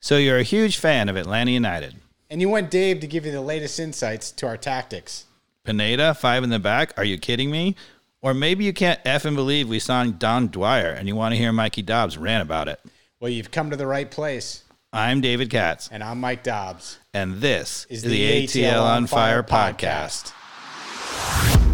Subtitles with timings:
[0.00, 1.94] So you're a huge fan of Atlanta United.
[2.30, 5.26] And you want Dave to give you the latest insights to our tactics.
[5.64, 6.94] Pineda, five in the back.
[6.96, 7.76] Are you kidding me?
[8.22, 11.38] Or maybe you can't F and believe we signed Dom Dwyer and you want to
[11.38, 12.80] hear Mikey Dobbs rant about it.
[13.20, 14.64] Well, you've come to the right place.
[14.92, 16.98] I'm David Katz, And I'm Mike Dobbs.
[17.14, 20.32] and this is, the, ATL on Fire podcast.
[20.32, 21.69] Hey,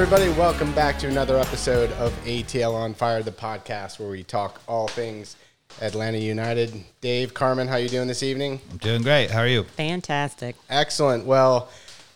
[0.00, 4.60] everybody, welcome back to another episode of ATL on Fire, the podcast where we talk
[4.68, 5.34] all things
[5.82, 6.72] Atlanta United.
[7.00, 8.60] Dave, Carmen, how you doing this evening?
[8.70, 9.28] I'm doing great.
[9.28, 9.64] How are you?
[9.64, 10.54] Fantastic.
[10.70, 11.26] Excellent.
[11.26, 11.68] Well,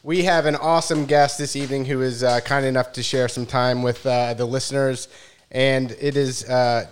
[0.05, 3.47] we have an awesome guest this evening who is uh, kind enough to share some
[3.47, 5.09] time with uh, the listeners,
[5.51, 6.87] and it is uh,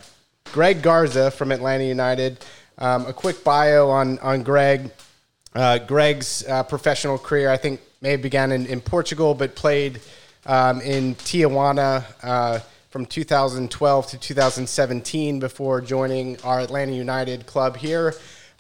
[0.47, 2.45] Greg Garza from Atlanta United.
[2.79, 4.91] Um, a quick bio on on Greg.
[5.55, 10.01] Uh, Greg's uh, professional career, I think, may have began in, in Portugal, but played
[10.47, 12.61] um, in Tijuana uh,
[12.91, 18.15] from 2012 to 2017 before joining our Atlanta United club here,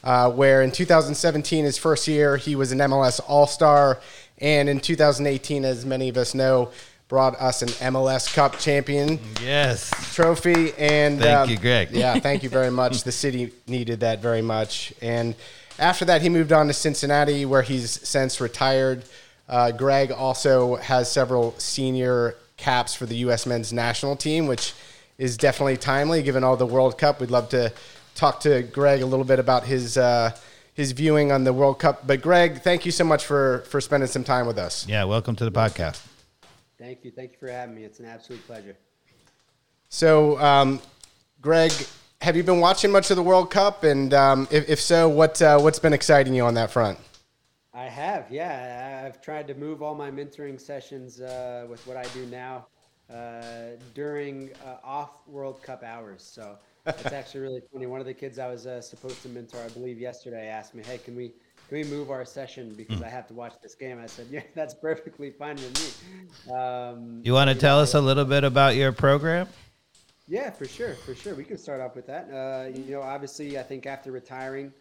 [0.04, 3.98] uh, where in 2017, his first year, he was an MLS All Star,
[4.38, 6.70] and in 2018, as many of us know,
[7.08, 9.90] brought us an MLS Cup champion Yes.
[10.14, 10.72] trophy.
[10.78, 11.90] And Thank um, you, Greg.
[11.90, 13.02] Yeah, thank you very much.
[13.02, 14.94] the city needed that very much.
[15.02, 15.34] And
[15.78, 19.02] after that, he moved on to Cincinnati, where he's since retired.
[19.50, 23.46] Uh, Greg also has several senior caps for the U.S.
[23.46, 24.74] men's national team, which
[25.18, 27.20] is definitely timely given all the World Cup.
[27.20, 27.72] We'd love to
[28.14, 30.30] talk to Greg a little bit about his uh,
[30.74, 32.06] his viewing on the World Cup.
[32.06, 34.86] But Greg, thank you so much for for spending some time with us.
[34.86, 36.00] Yeah, welcome to the podcast.
[36.78, 37.10] Thank you.
[37.10, 37.82] Thank you for having me.
[37.82, 38.76] It's an absolute pleasure.
[39.88, 40.80] So, um,
[41.42, 41.72] Greg,
[42.20, 43.82] have you been watching much of the World Cup?
[43.82, 47.00] And um, if, if so, what uh, what's been exciting you on that front?
[47.90, 49.02] I have, yeah.
[49.04, 52.68] I've tried to move all my mentoring sessions uh, with what I do now
[53.12, 56.22] uh, during uh, off World Cup hours.
[56.22, 56.56] So
[56.86, 57.86] it's actually really funny.
[57.86, 60.84] One of the kids I was uh, supposed to mentor, I believe yesterday, asked me,
[60.84, 61.32] "Hey, can we
[61.68, 64.42] can we move our session because I have to watch this game?" I said, "Yeah,
[64.54, 65.74] that's perfectly fine with
[66.46, 69.48] me." Um, You want to tell us a little bit about your program?
[70.28, 71.34] Yeah, for sure, for sure.
[71.34, 72.30] We can start off with that.
[72.30, 74.72] Uh, you know, obviously, I think after retiring,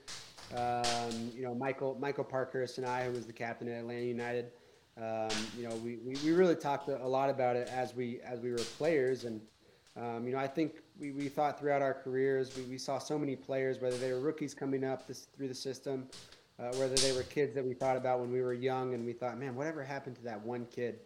[0.56, 4.52] um, you know, Michael Michael Parkhurst and I, who was the captain at Atlanta United,
[4.98, 8.40] um, you know, we, we, we really talked a lot about it as we as
[8.40, 9.40] we were players, and
[9.96, 13.18] um, you know, I think we, we thought throughout our careers, we, we saw so
[13.18, 16.08] many players, whether they were rookies coming up this, through the system,
[16.60, 19.14] uh, whether they were kids that we thought about when we were young, and we
[19.14, 21.00] thought, man, whatever happened to that one kid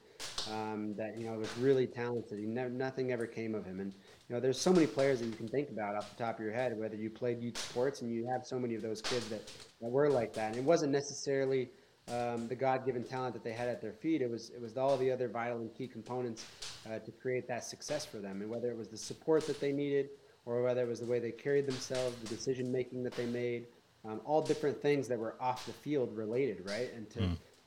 [0.51, 2.39] um, that you know was really talented?
[2.39, 3.93] Never, nothing ever came of him, and
[4.33, 6.53] know, there's so many players that you can think about off the top of your
[6.53, 9.45] head, whether you played youth sports and you have so many of those kids that,
[9.81, 10.49] that were like that.
[10.49, 11.69] And it wasn't necessarily
[12.11, 14.21] um, the God-given talent that they had at their feet.
[14.21, 16.45] It was it was all the other vital and key components
[16.85, 18.41] uh, to create that success for them.
[18.41, 20.09] And whether it was the support that they needed,
[20.45, 23.67] or whether it was the way they carried themselves, the decision making that they made,
[24.03, 26.93] um, all different things that were off the field related, right?
[26.93, 27.19] And to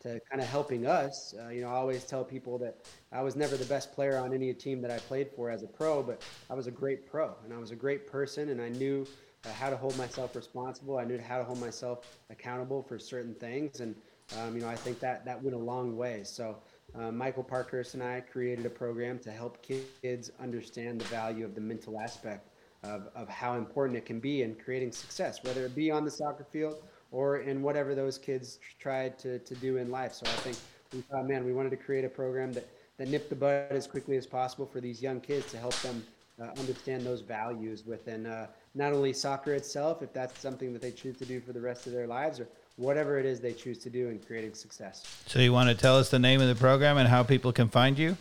[0.06, 1.34] to kind of helping us.
[1.38, 4.32] Uh, you know, I always tell people that I was never the best player on
[4.32, 7.34] any team that I played for as a pro, but I was a great pro
[7.44, 9.06] and I was a great person and I knew
[9.44, 10.98] uh, how to hold myself responsible.
[10.98, 13.80] I knew how to hold myself accountable for certain things.
[13.80, 13.94] And,
[14.38, 16.22] um, you know, I think that that went a long way.
[16.24, 16.56] So,
[16.94, 21.54] uh, Michael Parkhurst and I created a program to help kids understand the value of
[21.54, 22.48] the mental aspect
[22.84, 26.10] of, of how important it can be in creating success, whether it be on the
[26.10, 26.76] soccer field
[27.16, 30.12] or in whatever those kids tried to, to do in life.
[30.12, 30.56] So I think
[30.93, 32.69] we thought, man, we wanted to create a program that,
[32.99, 36.04] that nipped the bud as quickly as possible for these young kids to help them
[36.38, 40.91] uh, understand those values within uh, not only soccer itself, if that's something that they
[40.91, 43.78] choose to do for the rest of their lives, or whatever it is they choose
[43.78, 45.03] to do in creating success.
[45.25, 47.71] So you want to tell us the name of the program and how people can
[47.71, 48.15] find you?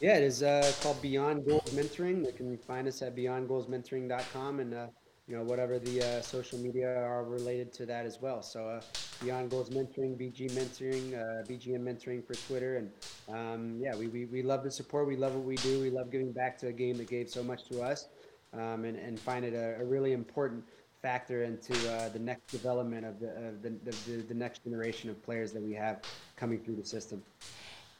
[0.00, 2.24] Yeah, it is uh, called Beyond Goals Mentoring.
[2.24, 4.86] They can find us at beyondgoalsmentoring.com and uh,
[5.28, 8.42] you know whatever the uh, social media are related to that as well.
[8.42, 8.80] So uh,
[9.22, 12.90] Beyond Goals Mentoring, BG Mentoring, uh, BGM Mentoring for Twitter, and
[13.28, 15.08] um, yeah, we, we, we love the support.
[15.08, 15.80] We love what we do.
[15.80, 18.08] We love giving back to a game that gave so much to us,
[18.52, 20.64] um, and and find it a, a really important
[21.02, 25.20] factor into uh, the next development of the, of the, the the next generation of
[25.22, 26.02] players that we have
[26.36, 27.22] coming through the system.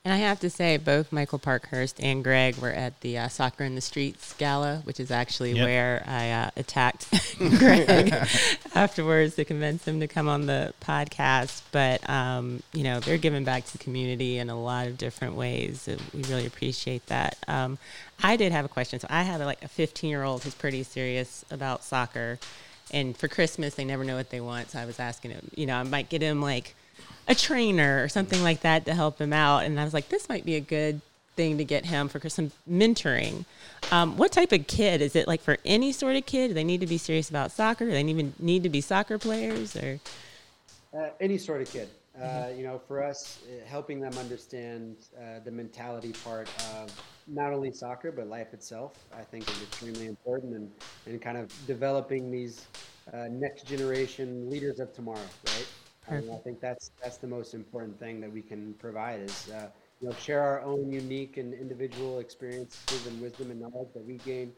[0.06, 3.64] And I have to say, both Michael Parkhurst and Greg were at the uh, Soccer
[3.64, 5.64] in the Streets gala, which is actually Yep.
[5.64, 7.08] where I uh, attacked
[7.38, 8.14] Greg
[8.76, 11.62] afterwards to convince him to come on the podcast.
[11.72, 15.34] But, um, you know, they're giving back to the community in a lot of different
[15.34, 15.88] ways.
[16.14, 17.36] We really appreciate that.
[17.48, 17.76] Um,
[18.22, 19.00] I did have a question.
[19.00, 22.38] So I have like a 15 year old who's pretty serious about soccer.
[22.92, 24.70] And for Christmas, they never know what they want.
[24.70, 26.76] So I was asking him, you know, I might get him like
[27.28, 29.64] a trainer or something like that to help him out.
[29.64, 31.00] And I was like, this might be a good
[31.34, 33.44] thing to get him for some mentoring.
[33.92, 35.28] Um, what type of kid is it?
[35.28, 36.48] Like for any sort of kid?
[36.48, 37.84] Do they need to be serious about soccer?
[37.84, 39.76] Do they even need to be soccer players?
[39.76, 40.00] Or
[40.94, 41.88] Uh, any sort of kid.
[42.20, 46.90] Uh, you know, for us, uh, helping them understand uh, the mentality part of
[47.26, 50.70] not only soccer but life itself, I think is extremely important, and,
[51.04, 52.64] and kind of developing these
[53.12, 55.66] uh, next generation leaders of tomorrow, right?
[56.08, 59.68] Um, I think that's that's the most important thing that we can provide is uh,
[60.00, 64.14] you know share our own unique and individual experiences and wisdom and knowledge that we
[64.18, 64.52] gain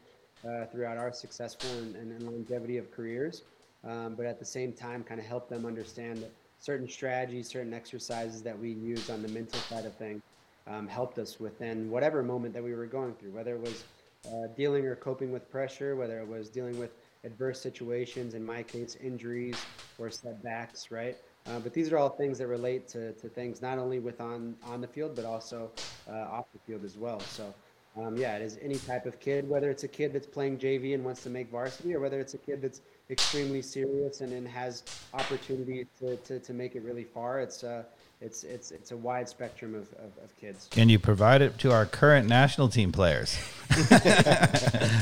[0.47, 3.43] uh, throughout our successful and, and, and longevity of careers,
[3.83, 7.73] um, but at the same time, kind of help them understand that certain strategies, certain
[7.73, 10.21] exercises that we use on the mental side of things
[10.67, 13.83] um, helped us within whatever moment that we were going through, whether it was
[14.27, 16.91] uh, dealing or coping with pressure, whether it was dealing with
[17.23, 19.57] adverse situations, in my case, injuries
[19.97, 21.17] or setbacks, right?
[21.49, 24.55] Uh, but these are all things that relate to, to things not only with on,
[24.65, 25.71] on the field, but also
[26.07, 27.19] uh, off the field as well.
[27.21, 27.53] So,
[27.97, 30.93] um, yeah, it is any type of kid, whether it's a kid that's playing JV
[30.93, 34.45] and wants to make varsity, or whether it's a kid that's extremely serious and then
[34.45, 37.39] has opportunity to, to, to make it really far.
[37.39, 37.83] It's, uh,
[38.21, 40.67] it's, it's, it's a wide spectrum of, of, of kids.
[40.71, 43.37] Can you provide it to our current national team players?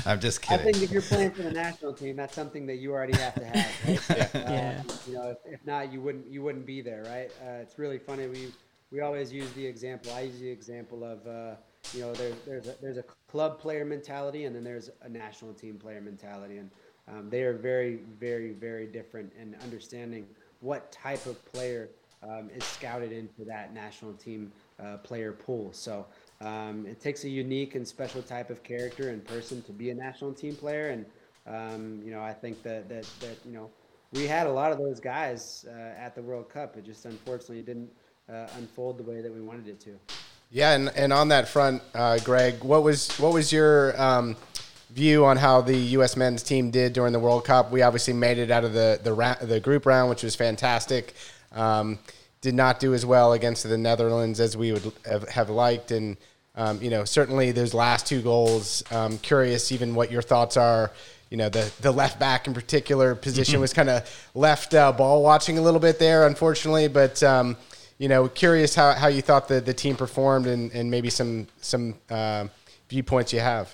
[0.05, 0.67] I'm just kidding.
[0.67, 3.33] I think if you're playing for the national team, that's something that you already have
[3.35, 3.87] to have.
[3.87, 4.09] Right?
[4.35, 4.51] yeah.
[4.51, 4.83] Yeah.
[5.07, 7.31] you know, if, if not, you wouldn't you wouldn't be there, right?
[7.41, 8.27] Uh, it's really funny.
[8.27, 8.51] We
[8.91, 10.11] we always use the example.
[10.13, 11.55] I use the example of uh,
[11.93, 15.53] you know there, there's a, there's a club player mentality and then there's a national
[15.53, 16.69] team player mentality, and
[17.07, 20.27] um, they are very very very different in understanding
[20.59, 21.89] what type of player
[22.23, 25.69] um, is scouted into that national team uh, player pool.
[25.73, 26.05] So.
[26.39, 29.95] Um, it takes a unique and special type of character and person to be a
[29.95, 31.05] national team player, and
[31.47, 33.71] um, you know I think that, that that you know
[34.13, 36.77] we had a lot of those guys uh, at the World Cup.
[36.77, 37.89] It just unfortunately didn't
[38.29, 39.99] uh, unfold the way that we wanted it to.
[40.49, 44.35] Yeah, and, and on that front, uh, Greg, what was what was your um,
[44.91, 46.15] view on how the U.S.
[46.15, 47.71] men's team did during the World Cup?
[47.71, 51.15] We obviously made it out of the the, ra- the group round, which was fantastic.
[51.51, 51.99] Um,
[52.41, 56.17] did not do as well against the Netherlands as we would have, have liked, and
[56.55, 58.83] um, you know certainly those last two goals.
[58.91, 60.91] Um, curious, even what your thoughts are.
[61.29, 65.23] You know the the left back in particular position was kind of left uh, ball
[65.23, 67.21] watching a little bit there, unfortunately, but.
[67.23, 67.57] Um,
[67.99, 71.47] you know, curious how, how you thought the, the team performed and, and maybe some
[71.61, 72.45] some uh,
[72.89, 73.73] viewpoints you have.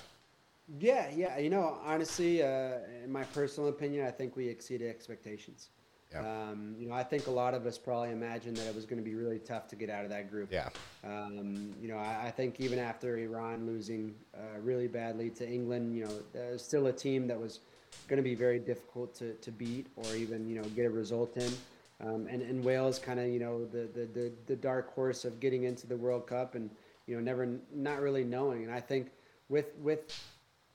[0.78, 1.38] Yeah, yeah.
[1.38, 5.68] You know, honestly, uh, in my personal opinion, I think we exceeded expectations.
[6.14, 6.20] Yeah.
[6.20, 9.02] Um, you know, I think a lot of us probably imagined that it was going
[9.02, 10.52] to be really tough to get out of that group.
[10.52, 10.68] Yeah.
[11.02, 15.96] Um, you know, I, I think even after Iran losing uh, really badly to England,
[15.96, 17.60] you know, there's still a team that was
[18.08, 21.36] going to be very difficult to, to beat or even, you know, get a result
[21.36, 21.52] in.
[22.00, 25.40] Um, and, and Wales kind of, you know, the, the, the, the dark horse of
[25.40, 26.70] getting into the World Cup and,
[27.06, 28.64] you know, never, not really knowing.
[28.64, 29.10] And I think
[29.48, 30.12] with, with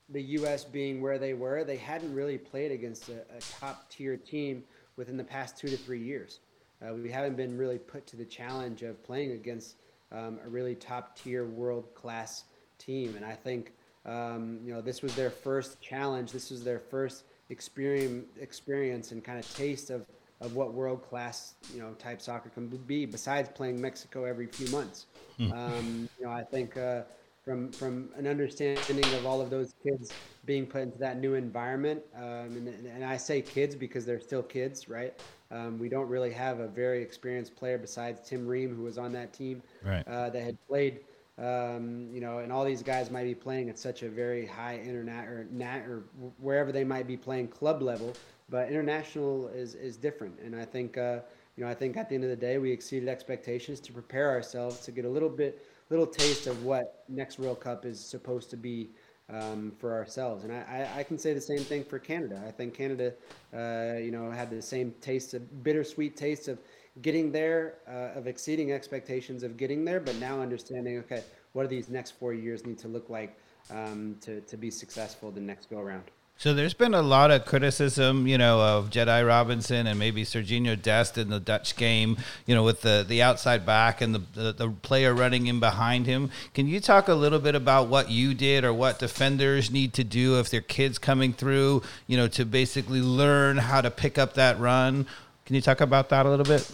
[0.10, 0.64] the U.S.
[0.64, 4.64] being where they were, they hadn't really played against a, a top tier team
[5.00, 6.42] within the past two to three years.
[6.82, 9.78] Uh, we haven't been really put to the challenge of playing against
[10.12, 12.44] um, a really top tier world class
[12.78, 13.16] team.
[13.16, 13.72] And I think,
[14.06, 16.34] um, you know, this was their first challenge.
[16.34, 20.06] This was their first experience, experience and kind of taste of,
[20.42, 24.68] of what world class, you know, type soccer can be besides playing Mexico every few
[24.68, 25.08] months.
[25.40, 27.04] Um, you know, I think, uh,
[27.44, 32.02] from from an understanding of all of those kids being put into that new environment.
[32.16, 35.14] Um, and, and I say kids because they're still kids, right?
[35.52, 39.12] Um, we don't really have a very experienced player besides Tim Ream, who was on
[39.14, 40.06] that team, Right.
[40.08, 41.02] uh, that had played.
[41.38, 44.78] Um, you know, and all these guys might be playing at such a very high
[44.78, 46.04] internet or nat or
[46.38, 48.18] wherever they might be playing club level,
[48.50, 50.40] but international is is different.
[50.40, 51.22] And I think uh,
[51.56, 54.30] you know, I think at the end of the day, we exceeded expectations to prepare
[54.30, 58.50] ourselves to get a little bit little taste of what next World Cup is supposed
[58.52, 58.90] to be
[59.32, 60.44] um, for ourselves.
[60.44, 62.42] And I, I, can say the same thing for Canada.
[62.48, 63.14] I think Canada,
[63.54, 66.60] uh, you know, had the same taste of bittersweet taste of
[67.02, 71.70] getting there, uh, of exceeding expectations of getting there, but now understanding, okay, what do
[71.70, 73.38] these next four years need to look like
[73.70, 76.06] um, to, to be successful the next go around?
[76.40, 80.82] So there's been a lot of criticism, you know, of Jedi Robinson and maybe Serginho
[80.82, 82.16] Dest in the Dutch game,
[82.46, 86.06] you know, with the, the outside back and the, the, the player running in behind
[86.06, 86.32] him.
[86.54, 90.06] Can you talk a little bit about what you did or what defenders need to
[90.06, 94.36] do if their kids coming through, you know, to basically learn how to pick up
[94.36, 95.08] that run?
[95.46, 96.72] Can you talk about that a little bit?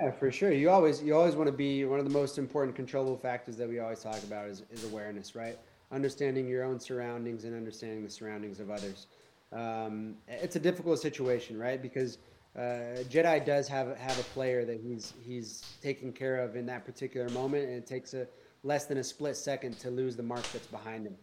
[0.00, 0.52] Yeah, for sure.
[0.52, 3.68] You always you always want to be one of the most important controllable factors that
[3.68, 5.58] we always talk about is, is awareness, right?
[5.90, 9.06] Understanding your own surroundings and understanding the surroundings of others.
[9.52, 11.80] Um, it's a difficult situation, right?
[11.82, 12.18] Because
[12.56, 16.84] uh, Jedi does have have a player that he's he's taking care of in that
[16.84, 18.26] particular moment, and it takes a
[18.62, 21.16] less than a split second to lose the mark that's behind him.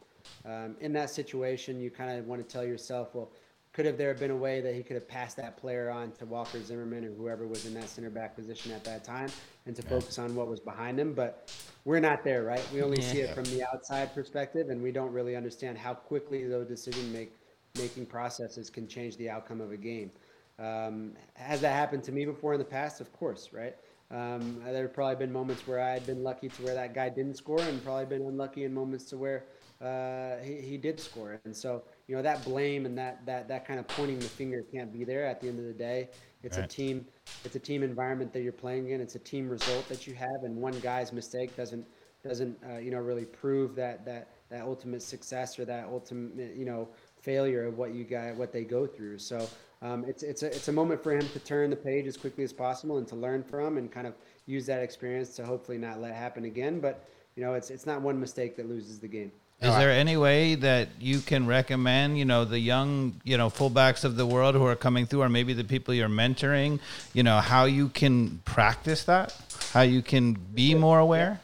[0.45, 3.31] Um, in that situation, you kind of want to tell yourself, well,
[3.77, 6.25] could have there been a way that he could have passed that player on to
[6.25, 9.29] Walker Zimmerman or whoever was in that center back position at that time
[9.67, 11.13] and to focus on what was behind him.
[11.13, 11.53] But
[11.86, 12.67] we're not there, right?
[12.74, 13.12] We only yeah.
[13.12, 17.13] see it from the outside perspective and we don't really understand how quickly those decision
[17.13, 17.31] make,
[17.77, 20.10] making processes can change the outcome of a game.
[20.57, 23.00] Um, has that happened to me before in the past?
[23.00, 23.75] Of course, right?
[24.10, 27.10] Um, there have probably been moments where I had been lucky to where that guy
[27.10, 29.43] didn't score, and probably been unlucky in moments to where
[29.81, 31.39] uh, he, he did score.
[31.46, 34.63] And so, you know, that blame and that, that, that kind of pointing the finger
[34.74, 36.10] can't be there at the end of the day.
[36.43, 36.65] It's right.
[36.65, 37.05] a team,
[37.43, 39.01] it's a team environment that you're playing in.
[39.01, 40.43] It's a team result that you have.
[40.43, 41.86] And one guy's mistake doesn't,
[42.24, 46.65] doesn't, uh, you know, really prove that, that, that ultimate success or that ultimate, you
[46.65, 46.88] know,
[47.22, 49.19] failure of what you got, what they go through.
[49.19, 49.48] So,
[49.81, 52.43] um, it's, it's a, it's a moment for him to turn the page as quickly
[52.43, 54.15] as possible and to learn from and kind of
[54.48, 56.79] use that experience to hopefully not let happen again.
[56.79, 59.31] But, you know, it's, it's not one mistake that loses the game.
[59.59, 64.03] Is there any way that you can recommend, you know, the young, you know, fullbacks
[64.03, 66.79] of the world who are coming through, or maybe the people you're mentoring,
[67.13, 69.35] you know, how you can practice that,
[69.73, 71.41] how you can be more aware?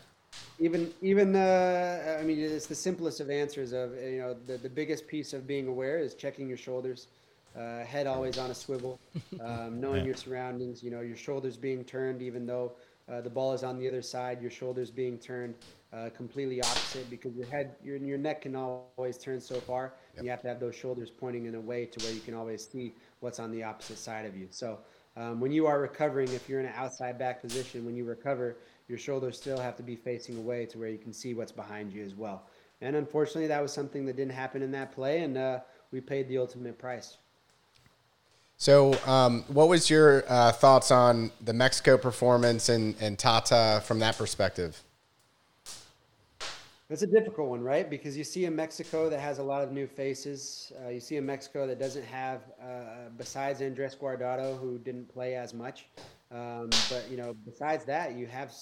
[0.59, 3.73] Even, even, uh, I mean, it's the simplest of answers.
[3.73, 7.07] Of you know, the, the biggest piece of being aware is checking your shoulders,
[7.57, 8.99] uh, head always on a swivel,
[9.41, 10.05] um, knowing yeah.
[10.05, 10.83] your surroundings.
[10.83, 12.73] You know, your shoulders being turned, even though
[13.11, 15.55] uh, the ball is on the other side, your shoulders being turned
[15.93, 19.93] uh, completely opposite because your head, your, your neck can always turn so far.
[20.15, 20.23] Yep.
[20.23, 22.67] You have to have those shoulders pointing in a way to where you can always
[22.67, 24.47] see what's on the opposite side of you.
[24.49, 24.79] So
[25.15, 28.57] um, when you are recovering, if you're in an outside back position, when you recover,
[28.87, 31.93] your shoulders still have to be facing away to where you can see what's behind
[31.93, 32.47] you as well.
[32.81, 35.59] And unfortunately, that was something that didn't happen in that play, and uh,
[35.91, 37.17] we paid the ultimate price.
[38.57, 43.99] So, um, what was your uh, thoughts on the Mexico performance and, and Tata from
[43.99, 44.83] that perspective?
[46.93, 47.89] It's a difficult one, right?
[47.89, 50.71] Because you see a Mexico that has a lot of new faces.
[50.85, 55.35] Uh, you see a Mexico that doesn't have, uh, besides Andres Guardado, who didn't play
[55.35, 55.87] as much.
[56.31, 58.53] Um, but you know, besides that, you have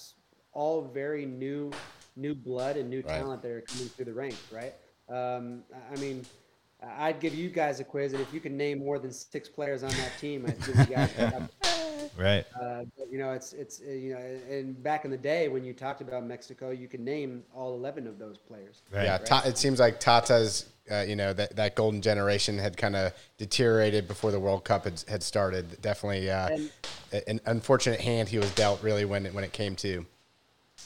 [0.54, 1.72] all very new,
[2.16, 3.18] new blood and new right.
[3.18, 4.72] talent that are coming through the ranks, right?
[5.10, 5.62] Um,
[5.94, 6.24] I mean,
[6.82, 9.82] I'd give you guys a quiz, and if you can name more than six players
[9.82, 11.10] on that team, I'd give you guys.
[12.18, 12.44] Right.
[12.60, 15.64] Uh, but, you know, it's it's uh, you know, and back in the day when
[15.64, 18.82] you talked about Mexico, you could name all eleven of those players.
[18.92, 19.04] Right.
[19.04, 19.26] Yeah, right?
[19.26, 20.66] Ta- it seems like Tata's.
[20.90, 24.82] Uh, you know that that golden generation had kind of deteriorated before the World Cup
[24.82, 25.80] had, had started.
[25.80, 26.70] Definitely, uh, and,
[27.28, 30.04] an unfortunate hand he was dealt really when it, when it came to.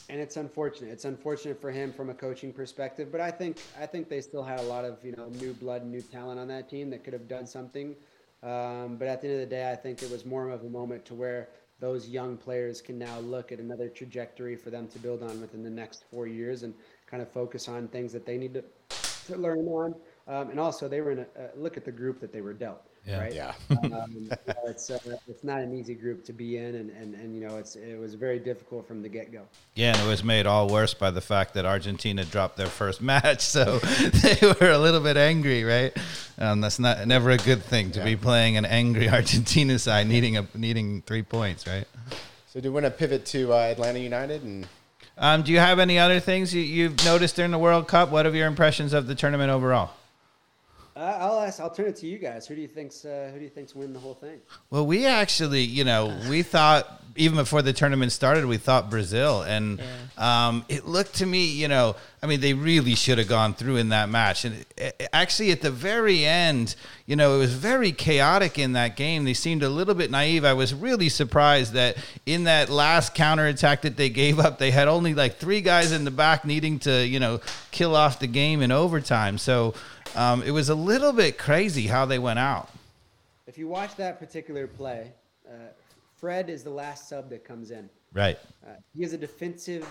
[0.09, 0.91] And it's unfortunate.
[0.91, 4.43] It's unfortunate for him from a coaching perspective, but I think I think they still
[4.43, 7.03] had a lot of you know new blood, and new talent on that team that
[7.03, 7.95] could have done something
[8.43, 10.69] um, but at the end of the day, I think it was more of a
[10.69, 14.99] moment to where those young players can now look at another trajectory for them to
[14.99, 16.73] build on within the next four years and
[17.05, 18.63] kind of focus on things that they need to,
[19.27, 19.95] to learn on.
[20.27, 22.53] Um, and also, they were in a uh, look at the group that they were
[22.53, 22.81] dealt.
[23.07, 23.21] Yeah.
[23.21, 23.33] Right?
[23.33, 23.53] Yeah.
[23.69, 24.35] um, you know,
[24.65, 27.55] it's uh, it's not an easy group to be in, and, and, and you know
[27.55, 29.43] it's it was very difficult from the get go.
[29.75, 33.01] Yeah, and it was made all worse by the fact that Argentina dropped their first
[33.13, 35.97] match, so they were a little bit angry, right?
[36.37, 38.05] Um, that's not never a good thing to yeah.
[38.05, 41.87] be playing an angry Argentina side needing a needing three points, right?
[42.47, 44.67] So, do you want to pivot to uh, Atlanta United and?
[45.19, 48.11] Um, do you have any other things you, you've noticed during the World Cup?
[48.11, 49.89] What are your impressions of the tournament overall?
[50.97, 51.59] Uh, I'll ask.
[51.59, 52.47] I'll turn it to you guys.
[52.47, 54.39] Who do you think's uh, Who do you think's win the whole thing?
[54.71, 59.41] Well, we actually, you know, we thought even before the tournament started, we thought Brazil,
[59.41, 60.47] and yeah.
[60.47, 63.77] um, it looked to me, you know, I mean, they really should have gone through
[63.77, 64.45] in that match.
[64.45, 68.73] And it, it, actually, at the very end, you know, it was very chaotic in
[68.73, 69.23] that game.
[69.23, 70.45] They seemed a little bit naive.
[70.45, 74.87] I was really surprised that in that last counterattack that they gave up, they had
[74.87, 78.61] only like three guys in the back needing to, you know, kill off the game
[78.61, 79.37] in overtime.
[79.37, 79.73] So.
[80.15, 82.69] Um, it was a little bit crazy how they went out.
[83.45, 85.11] If you watch that particular play,
[85.47, 85.53] uh,
[86.17, 87.89] Fred is the last sub that comes in.
[88.13, 88.37] Right.
[88.65, 89.87] Uh, he is a defensive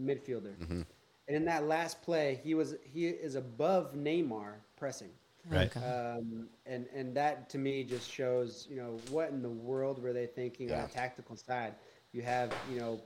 [0.00, 0.82] midfielder, mm-hmm.
[1.28, 5.10] and in that last play, he was he is above Neymar pressing.
[5.50, 5.74] Right.
[5.76, 10.12] Um, and and that to me just shows, you know, what in the world were
[10.12, 10.84] they thinking on Yeah.
[10.86, 11.74] a tactical side?
[12.12, 13.00] You have, you know,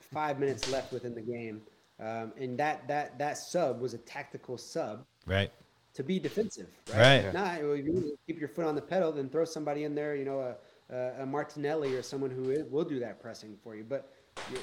[0.00, 1.62] five minutes left within the game,
[2.00, 5.50] um, and that that that sub was a tactical sub Right.
[5.94, 6.98] to be defensive, right?
[6.98, 7.24] Right.
[7.26, 10.16] If Not well, you keep your foot on the pedal, then throw somebody in there,
[10.16, 10.56] you know, a,
[10.90, 13.84] a, a Martinelli or someone who is, will do that pressing for you.
[13.84, 14.12] But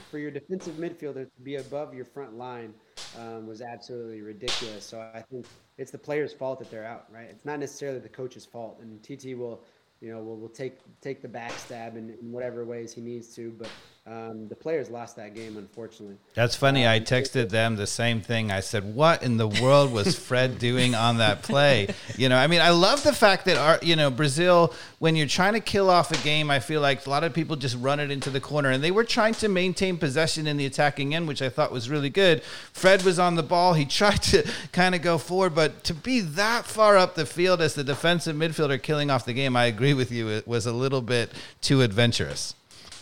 [0.09, 2.73] for your defensive midfielder to be above your front line
[3.17, 4.85] um, was absolutely ridiculous.
[4.85, 5.45] So I think
[5.77, 7.27] it's the player's fault that they're out, right?
[7.29, 9.61] It's not necessarily the coach's fault, and Tite will.
[10.03, 13.51] You know, will, will take take the backstab in, in whatever ways he needs to,
[13.51, 13.69] but
[14.07, 16.17] um, the players lost that game, unfortunately.
[16.33, 16.87] That's funny.
[16.87, 18.51] I texted them the same thing.
[18.51, 22.47] I said, "What in the world was Fred doing on that play?" You know, I
[22.47, 25.87] mean, I love the fact that our, you know, Brazil, when you're trying to kill
[25.87, 28.39] off a game, I feel like a lot of people just run it into the
[28.39, 31.71] corner, and they were trying to maintain possession in the attacking end, which I thought
[31.71, 32.41] was really good.
[32.73, 33.75] Fred was on the ball.
[33.75, 37.61] He tried to kind of go forward, but to be that far up the field
[37.61, 40.27] as the defensive midfielder killing off the game, I agree with you.
[40.27, 41.31] It was a little bit
[41.61, 42.55] too adventurous.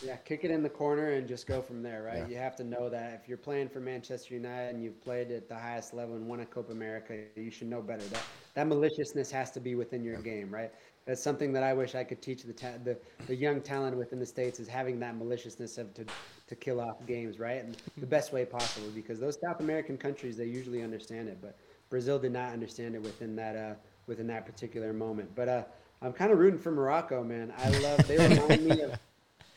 [0.04, 2.20] Yeah, kick it in the corner and just go from there, right?
[2.20, 2.28] Yeah.
[2.28, 5.50] You have to know that if you're playing for Manchester United and you've played at
[5.50, 8.04] the highest level and won a Copa America, you should know better.
[8.06, 10.72] That that maliciousness has to be within your game, right?
[11.06, 14.20] That's something that I wish I could teach the ta- the, the young talent within
[14.20, 16.06] the states is having that maliciousness of to
[16.48, 17.64] to kill off games, right?
[17.64, 21.58] And the best way possible because those South American countries they usually understand it, but
[21.90, 23.74] Brazil did not understand it within that uh,
[24.08, 25.30] within that particular moment.
[25.36, 25.64] But uh,
[26.02, 27.54] I'm kind of rooting for Morocco, man.
[27.58, 29.00] I love they remind me of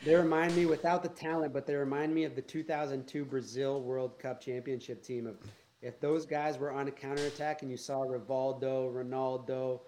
[0.05, 4.19] they remind me without the talent, but they remind me of the 2002 Brazil World
[4.19, 5.27] Cup championship team.
[5.27, 5.37] Of
[5.81, 9.81] if those guys were on a counterattack and you saw Rivaldo, Ronaldo,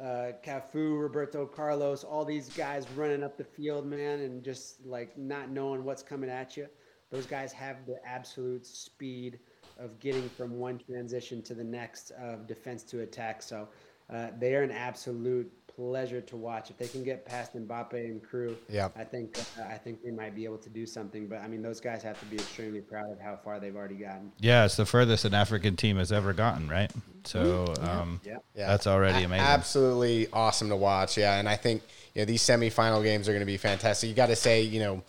[0.00, 5.16] uh, Cafu, Roberto Carlos, all these guys running up the field, man, and just like
[5.18, 6.66] not knowing what's coming at you.
[7.10, 9.38] Those guys have the absolute speed
[9.78, 13.42] of getting from one transition to the next of defense to attack.
[13.42, 13.68] So
[14.10, 16.70] uh, they are an absolute pleasure to watch.
[16.70, 18.94] If they can get past Mbappe and crew, Yep.
[18.96, 21.28] I think uh, I think they might be able to do something.
[21.28, 23.94] But I mean, those guys have to be extremely proud of how far they've already
[23.94, 24.32] gotten.
[24.40, 26.90] Yeah, it's the furthest an African team has ever gotten, right?
[27.24, 28.38] So um, Yeah.
[28.56, 28.66] Yeah.
[28.66, 29.46] that's already amazing.
[29.46, 31.16] Absolutely awesome to watch.
[31.16, 31.82] Yeah, and I think
[32.14, 34.08] you know these semifinal games are going to be fantastic.
[34.10, 35.02] You got to say, you know,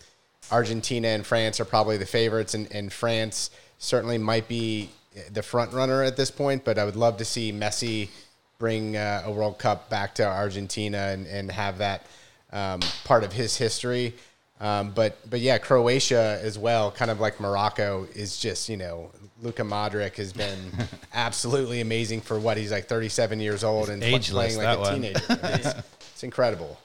[0.52, 4.90] Argentina and France are probably the favorites, and, and France certainly might be
[5.32, 6.64] the front runner at this point.
[6.64, 8.08] But I would love to see Messi
[8.60, 12.06] bring uh, a World Cup back to Argentina and, and have that
[12.52, 14.14] um, part of his history.
[14.60, 19.10] Um, but but yeah, Croatia as well, kind of like Morocco, is just you know
[19.42, 20.58] Luka Modric has been
[21.14, 24.80] absolutely amazing for what he's like 37 years old and pl- ageless, playing like a
[24.80, 24.94] one.
[24.94, 25.20] teenager.
[25.28, 25.74] It's,
[26.12, 26.78] it's incredible.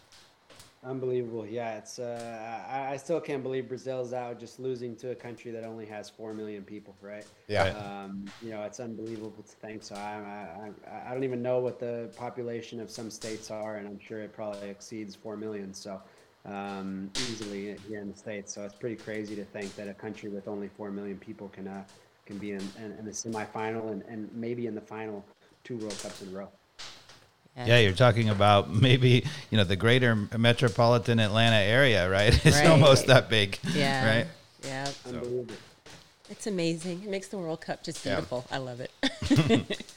[0.85, 1.47] Unbelievable.
[1.47, 1.97] Yeah, it's.
[1.97, 5.85] Uh, I, I still can't believe Brazil's out just losing to a country that only
[5.87, 7.25] has four million people, right?
[7.47, 7.69] Yeah.
[7.69, 9.81] Um, you know, it's unbelievable to think.
[9.81, 13.77] So I, I, I, I don't even know what the population of some states are,
[13.77, 15.73] and I'm sure it probably exceeds four million.
[15.73, 15.99] So
[16.45, 18.53] um, easily here in the states.
[18.53, 21.67] So it's pretty crazy to think that a country with only four million people can
[21.67, 21.83] uh,
[22.27, 25.25] can be in, in, in the semifinal and, and maybe in the final
[25.63, 26.49] two World Cups in a row.
[27.57, 32.33] Yeah, you're talking about maybe you know the greater metropolitan Atlanta area, right?
[32.45, 32.67] It's Right.
[32.67, 34.17] almost that big, Yeah.
[34.17, 34.27] right?
[34.63, 34.89] Yeah.
[35.07, 35.55] Unbelievable.
[36.29, 37.03] It's amazing.
[37.03, 38.45] It makes the World Cup just beautiful.
[38.51, 38.59] Yeah.
[38.59, 38.91] beautiful.
[39.31, 39.85] I love it.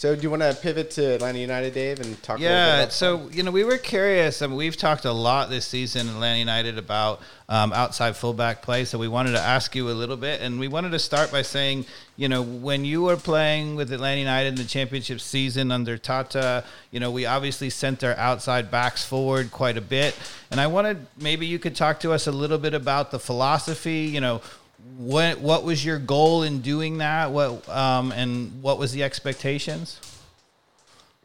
[0.00, 2.38] So do you want to pivot to Atlanta United, Dave, and talk?
[2.38, 4.40] a little bit Yeah, so you know we were curious.
[4.40, 8.62] I mean, we've talked a lot this season in Atlanta United about um, outside fullback
[8.62, 8.86] play.
[8.86, 11.42] So we wanted to ask you a little bit, and we wanted to start by
[11.42, 11.84] saying,
[12.16, 16.64] you know, when you were playing with Atlanta United in the championship season under Tata,
[16.90, 20.18] you know, we obviously sent our outside backs forward quite a bit,
[20.50, 24.06] and I wanted maybe you could talk to us a little bit about the philosophy.
[24.06, 24.40] You know.
[24.96, 27.30] What what was your goal in doing that?
[27.30, 30.00] What um, and what was the expectations?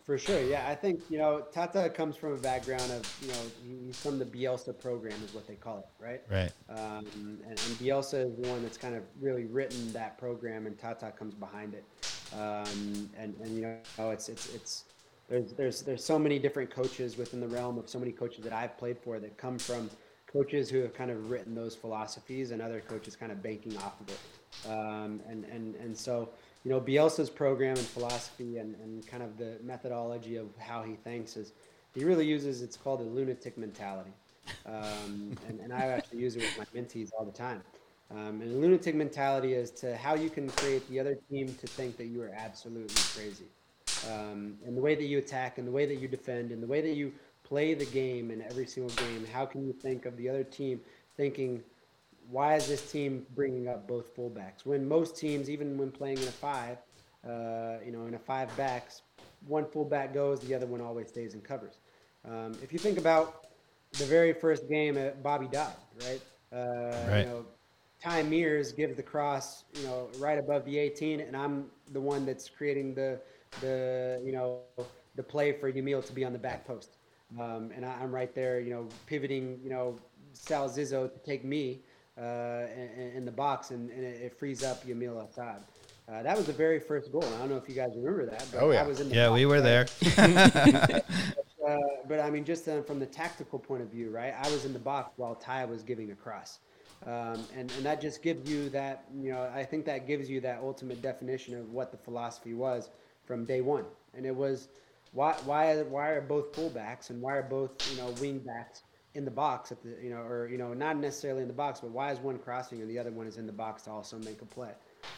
[0.05, 0.67] For sure, yeah.
[0.69, 4.25] I think you know Tata comes from a background of you know he's from the
[4.25, 6.21] Bielsa program is what they call it, right?
[6.29, 6.51] Right.
[6.69, 10.77] Um, and, and Bielsa is the one that's kind of really written that program, and
[10.77, 11.83] Tata comes behind it.
[12.33, 14.83] Um, and and you know it's it's it's
[15.27, 18.53] there's there's there's so many different coaches within the realm of so many coaches that
[18.53, 19.89] I've played for that come from
[20.35, 23.99] coaches who have kind of written those philosophies and other coaches kind of banking off
[24.01, 24.69] of it.
[24.69, 26.29] Um, and and and so
[26.63, 30.95] you know Bielsa's program and philosophy and, and kind of the methodology of how he
[30.95, 31.53] thinks is
[31.93, 34.11] he really uses it's called the lunatic mentality.
[34.65, 37.61] Um, and, and I actually use it with my mentees all the time.
[38.11, 41.67] Um, and the lunatic mentality is to how you can create the other team to
[41.67, 43.45] think that you are absolutely crazy.
[44.11, 46.67] Um, and the way that you attack and the way that you defend and the
[46.67, 47.13] way that you
[47.45, 50.81] play the game in every single game, how can you think of the other team
[51.15, 51.63] thinking,
[52.29, 54.65] why is this team bringing up both fullbacks?
[54.65, 56.77] When most teams, even when playing in a five,
[57.27, 59.03] uh, you know, in a five backs,
[59.47, 61.79] one fullback goes, the other one always stays and covers.
[62.27, 63.45] Um, if you think about
[63.97, 66.21] the very first game at Bobby Dodd, right?
[66.51, 67.19] Uh, Right.
[67.19, 67.45] You know,
[68.01, 72.25] Ty Mears gives the cross, you know, right above the 18, and I'm the one
[72.25, 73.19] that's creating the
[73.61, 74.61] the you know
[75.15, 76.97] the play for Yamil to be on the back post,
[77.39, 79.99] um, and I, I'm right there, you know, pivoting, you know,
[80.33, 81.81] Sal Zizzo to take me
[82.17, 85.63] uh, in, in the box, and, and it, it frees up Yamil Asad.
[86.07, 87.23] Uh, that was the very first goal.
[87.23, 88.83] I don't know if you guys remember that, but Oh, yeah.
[88.83, 89.87] I was in the Yeah, box, we were right?
[90.11, 91.01] there.
[91.67, 94.35] Uh, but I mean, just uh, from the tactical point of view, right?
[94.39, 96.59] I was in the box while Ty was giving a cross,
[97.07, 100.39] um, and and that just gives you that, you know, I think that gives you
[100.41, 102.91] that ultimate definition of what the philosophy was
[103.25, 104.67] from day one, and it was
[105.15, 109.23] why why why are both fullbacks and why are both you know wing backs in
[109.23, 111.89] the box at the you know or you know not necessarily in the box, but
[111.89, 114.41] why is one crossing and the other one is in the box to also make
[114.41, 114.71] a play,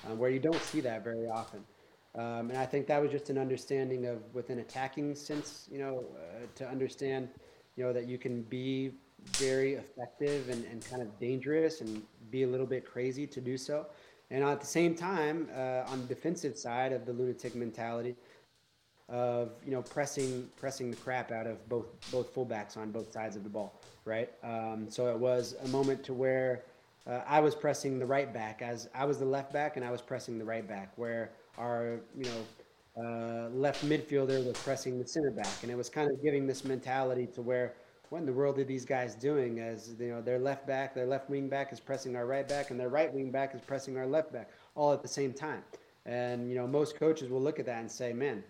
[0.05, 1.63] um, where you don't see that very often.
[2.15, 6.05] Um, and I think that was just an understanding of within attacking sense, you know,
[6.15, 7.29] uh, to understand,
[7.75, 8.93] you know, that you can be
[9.37, 13.57] very effective and, and kind of dangerous and be a little bit crazy to do
[13.57, 13.87] so.
[14.31, 18.15] And at the same time, uh, on the defensive side of the lunatic mentality,
[19.09, 23.35] of you know pressing pressing the crap out of both both fullbacks on both sides
[23.35, 24.29] of the ball, right?
[24.43, 26.63] Um, so it was a moment to where
[27.07, 29.91] uh, I was pressing the right back as I was the left back and I
[29.91, 32.45] was pressing the right back, where our you know
[32.97, 36.63] uh, left midfielder was pressing the center back, and it was kind of giving this
[36.65, 37.73] mentality to where
[38.09, 39.59] what in the world are these guys doing?
[39.59, 42.71] As you know, their left back, their left wing back is pressing our right back,
[42.71, 45.63] and their right wing back is pressing our left back, all at the same time.
[46.05, 48.43] And you know, most coaches will look at that and say, "Man,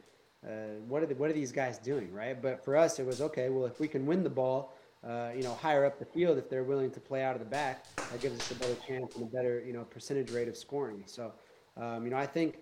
[0.47, 3.21] uh, what are the, what are these guys doing, right?" But for us, it was
[3.21, 3.49] okay.
[3.49, 4.73] Well, if we can win the ball,
[5.07, 7.49] uh, you know, higher up the field, if they're willing to play out of the
[7.49, 10.57] back, that gives us a better chance and a better you know percentage rate of
[10.57, 11.03] scoring.
[11.05, 11.33] So,
[11.75, 12.59] um, you know, I think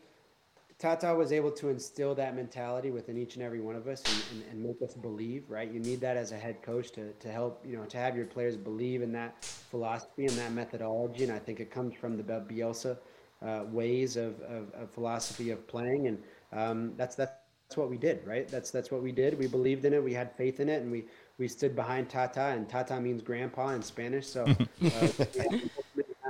[0.77, 4.41] Tata was able to instill that mentality within each and every one of us and,
[4.43, 5.71] and, and make us believe, right?
[5.71, 8.25] You need that as a head coach to, to help, you know, to have your
[8.25, 11.23] players believe in that philosophy and that methodology.
[11.23, 12.97] And I think it comes from the Bielsa
[13.41, 16.07] uh, ways of, of, of philosophy of playing.
[16.07, 17.31] And um, that's, that's
[17.73, 18.47] what we did, right?
[18.47, 19.37] That's, that's what we did.
[19.39, 20.03] We believed in it.
[20.03, 20.81] We had faith in it.
[20.83, 21.05] And we,
[21.37, 24.27] we stood behind Tata and Tata means grandpa in Spanish.
[24.27, 25.07] So uh,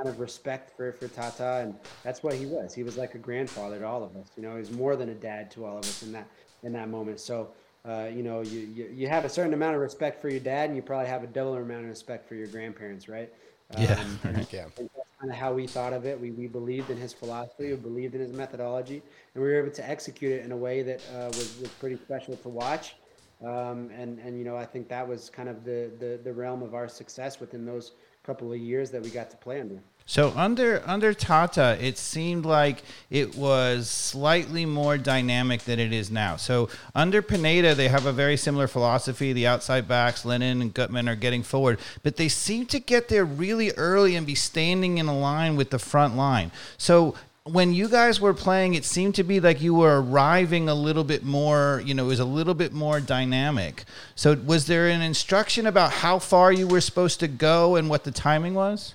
[0.06, 2.74] amount of respect for, for Tata, and that's what he was.
[2.74, 4.30] He was like a grandfather to all of us.
[4.36, 6.28] You know, he was more than a dad to all of us in that
[6.64, 7.20] in that moment.
[7.20, 7.50] So,
[7.88, 10.70] uh, you know, you, you you have a certain amount of respect for your dad,
[10.70, 13.32] and you probably have a double amount of respect for your grandparents, right?
[13.78, 14.00] Yeah.
[14.24, 14.66] Um, Yeah.
[14.70, 14.95] Think that's
[15.26, 16.20] kind of how we thought of it.
[16.20, 19.02] We, we believed in his philosophy, we believed in his methodology,
[19.34, 21.98] and we were able to execute it in a way that uh, was, was pretty
[21.98, 22.98] special to watch.
[23.44, 26.62] Um, and, and, you know, I think that was kind of the, the, the realm
[26.62, 29.82] of our success within those couple of years that we got to play under.
[30.08, 36.12] So under under Tata, it seemed like it was slightly more dynamic than it is
[36.12, 36.36] now.
[36.36, 39.34] So under Pineda, they have a very similar philosophy.
[39.34, 43.26] The outside backs, Lennon and Gutman, are getting forward, but they seem to get there
[43.26, 46.52] really early and be standing in a line with the front line.
[46.78, 47.16] So
[47.46, 51.04] when you guys were playing, it seemed to be like you were arriving a little
[51.04, 53.86] bit more, you know, it was a little bit more dynamic.
[54.16, 58.04] So was there an instruction about how far you were supposed to go and what
[58.04, 58.94] the timing was?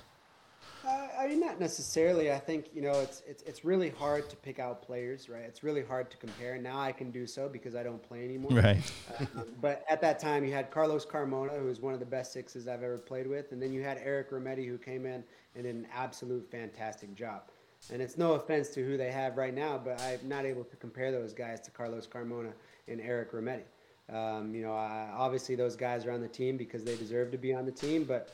[1.21, 2.31] Uh, I mean, not necessarily.
[2.31, 5.43] I think you know it's it's it's really hard to pick out players, right?
[5.43, 6.57] It's really hard to compare.
[6.57, 8.51] Now I can do so because I don't play anymore.
[8.51, 8.93] Right.
[9.19, 12.33] Um, but at that time, you had Carlos Carmona, who was one of the best
[12.33, 15.23] sixes I've ever played with, and then you had Eric Remedi, who came in
[15.55, 17.43] and did an absolute fantastic job.
[17.91, 20.75] And it's no offense to who they have right now, but I'm not able to
[20.75, 22.53] compare those guys to Carlos Carmona
[22.87, 23.63] and Eric Remedi.
[24.11, 27.37] Um, you know, I, obviously those guys are on the team because they deserve to
[27.37, 28.29] be on the team, but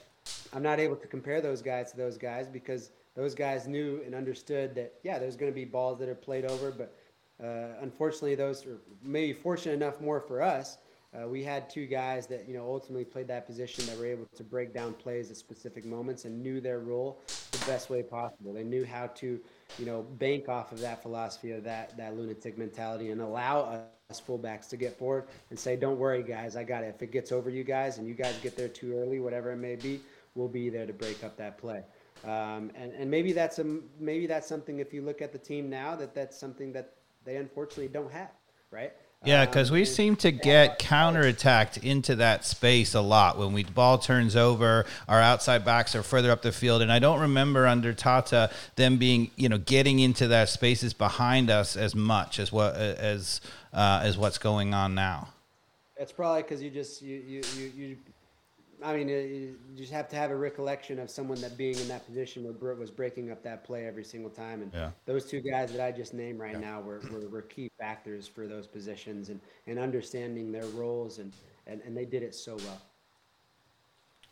[0.53, 4.13] I'm not able to compare those guys to those guys because those guys knew and
[4.13, 6.95] understood that yeah, there's going to be balls that are played over, but
[7.43, 10.77] uh, unfortunately, those are maybe fortunate enough more for us.
[11.13, 14.25] Uh, we had two guys that you know ultimately played that position that were able
[14.35, 18.53] to break down plays at specific moments and knew their role the best way possible.
[18.53, 19.39] They knew how to
[19.79, 24.21] you know bank off of that philosophy of that that lunatic mentality and allow us
[24.21, 26.93] fullbacks to get forward and say, "Don't worry, guys, I got it.
[26.95, 29.57] If it gets over you guys and you guys get there too early, whatever it
[29.57, 30.01] may be,
[30.37, 31.83] we'll be there to break up that play."
[32.23, 34.79] Um, and, and maybe that's a maybe that's something.
[34.79, 36.93] If you look at the team now, that that's something that
[37.25, 38.31] they unfortunately don't have,
[38.71, 38.93] right?
[39.25, 43.63] Yeah, because Um, we seem to get counterattacked into that space a lot when we
[43.63, 44.85] ball turns over.
[45.07, 48.97] Our outside backs are further up the field, and I don't remember under Tata them
[48.97, 53.41] being you know getting into that spaces behind us as much as what as
[53.73, 55.29] uh, as what's going on now.
[55.97, 57.97] It's probably because you just you you you, you
[58.83, 62.05] I mean, you just have to have a recollection of someone that being in that
[62.05, 64.61] position where Britt was breaking up that play every single time.
[64.61, 64.91] And yeah.
[65.05, 66.59] those two guys that I just named right yeah.
[66.59, 71.33] now were, were, were, key factors for those positions and, and understanding their roles, and,
[71.65, 72.81] and, and they did it so well.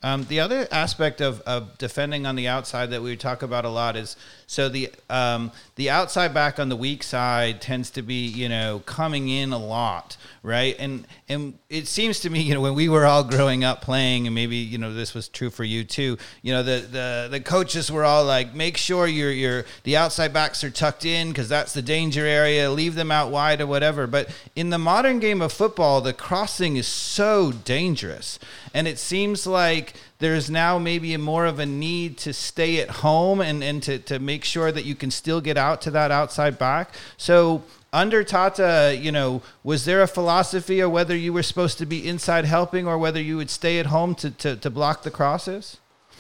[0.06, 3.70] Um, the other aspect of, of defending on the outside that we talk about a
[3.70, 4.16] lot is
[4.46, 8.84] so the um, the outside back on the weak side tends to be you know
[8.86, 10.76] coming in a lot, right?
[10.78, 14.28] And and it seems to me you know when we were all growing up playing,
[14.28, 16.20] and maybe you know this was true for you too.
[16.44, 20.32] You know the the, the coaches were all like, make sure your your the outside
[20.32, 22.70] backs are tucked in because that's the danger area.
[22.70, 24.06] Leave them out wide or whatever.
[24.06, 28.38] But in the modern game of football, the crossing is so dangerous,
[28.72, 33.42] and it seems like there's now maybe more of a need to stay at home
[33.42, 36.58] and, and to, to make sure that you can still get out to that outside
[36.58, 36.94] back.
[37.18, 41.86] So under Tata, you know, was there a philosophy or whether you were supposed to
[41.86, 45.12] be inside helping or whether you would stay at home to, to, to block the
[45.12, 45.78] crosses?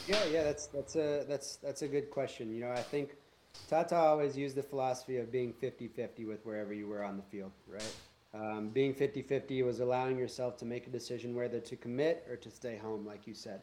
[0.07, 2.53] Yeah, yeah, that's that's a that's that's a good question.
[2.53, 3.15] You know, I think
[3.67, 7.51] Tata always used the philosophy of being 50-50 with wherever you were on the field,
[7.67, 7.95] right?
[8.33, 12.51] Um, being 50-50 was allowing yourself to make a decision whether to commit or to
[12.51, 13.61] stay home, like you said.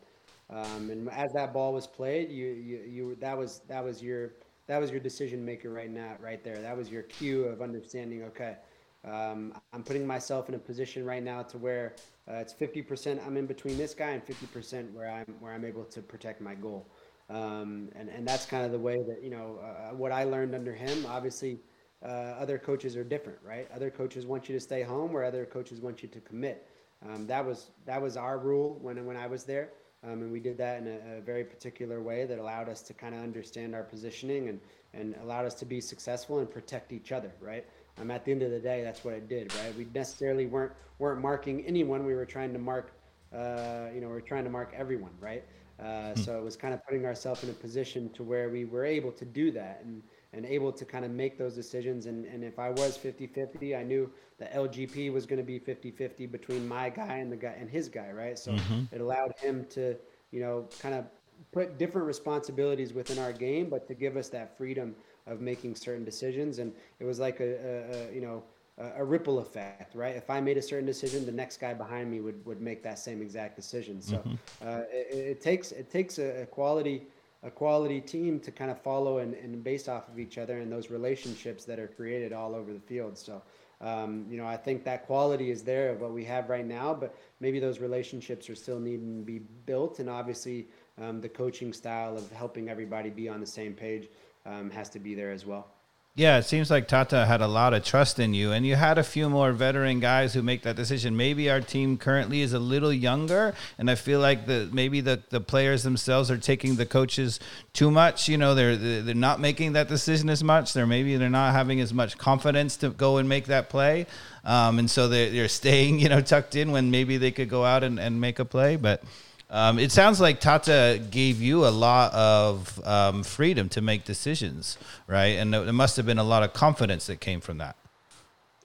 [0.52, 4.32] Um, and as that ball was played, you, you, you, that was, that was your,
[4.66, 6.56] that was your decision maker right now, right there.
[6.56, 8.22] That was your cue of understanding.
[8.24, 8.56] Okay,
[9.04, 11.94] um, I'm putting myself in a position right now to where
[12.30, 15.84] uh, it's 50% I'm in between this guy and 50% where I'm, where I'm able
[15.84, 16.86] to protect my goal.
[17.30, 20.54] Um, and, and that's kind of the way that, you know, uh, what I learned
[20.54, 21.60] under him, obviously,
[22.04, 23.68] uh, other coaches are different, right?
[23.74, 26.68] Other coaches want you to stay home, where other coaches want you to commit.
[27.08, 29.70] Um, that was that was our rule when when I was there.
[30.04, 32.92] Um, and we did that in a, a, very particular way that allowed us to
[32.92, 34.60] kind of understand our positioning and,
[34.94, 37.64] and allowed us to be successful and protect each other, right?
[37.98, 39.76] Um, at the end of the day, that's what it did, right?
[39.76, 42.04] We necessarily weren't weren't marking anyone.
[42.04, 42.92] We were trying to mark,
[43.32, 45.44] uh, you know, we are trying to mark everyone, right?
[45.80, 46.20] Uh, hmm.
[46.20, 49.12] so it was kind of putting ourselves in a position to where we were able
[49.12, 52.06] to do that and and able to kind of make those decisions.
[52.06, 56.30] And, and if I was 50-50, I knew the LGP was going to be 50-50
[56.30, 58.38] between my guy and the guy and his guy, right?
[58.38, 58.94] So mm-hmm.
[58.94, 59.96] it allowed him to,
[60.30, 61.04] you know, kind of
[61.52, 64.94] put different responsibilities within our game, but to give us that freedom
[65.26, 66.58] of making certain decisions.
[66.58, 68.42] And it was like a, a, a you know,
[68.78, 70.16] a, a, ripple effect, right?
[70.16, 72.98] If I made a certain decision, the next guy behind me would, would make that
[72.98, 74.00] same exact decision.
[74.00, 74.34] So mm-hmm.
[74.66, 77.06] uh, it, it, takes it takes a, quality
[77.42, 80.70] a quality team to kind of follow and, and based off of each other and
[80.70, 83.18] those relationships that are created all over the field.
[83.18, 83.42] So,
[83.80, 86.94] um, you know, I think that quality is there of what we have right now,
[86.94, 89.98] but maybe those relationships are still needing to be built.
[89.98, 90.68] And obviously,
[91.00, 94.08] um, the coaching style of helping everybody be on the same page
[94.46, 95.66] um, has to be there as well.
[96.14, 98.98] Yeah, it seems like Tata had a lot of trust in you, and you had
[98.98, 101.16] a few more veteran guys who make that decision.
[101.16, 105.22] Maybe our team currently is a little younger, and I feel like the maybe the,
[105.30, 107.40] the players themselves are taking the coaches
[107.72, 108.28] too much.
[108.28, 110.74] You know, they're they're not making that decision as much.
[110.74, 114.04] They're maybe they're not having as much confidence to go and make that play,
[114.44, 117.64] um, and so they're, they're staying you know tucked in when maybe they could go
[117.64, 119.02] out and, and make a play, but.
[119.52, 124.78] Um, it sounds like Tata gave you a lot of um, freedom to make decisions,
[125.06, 125.36] right?
[125.36, 127.76] And there must have been a lot of confidence that came from that.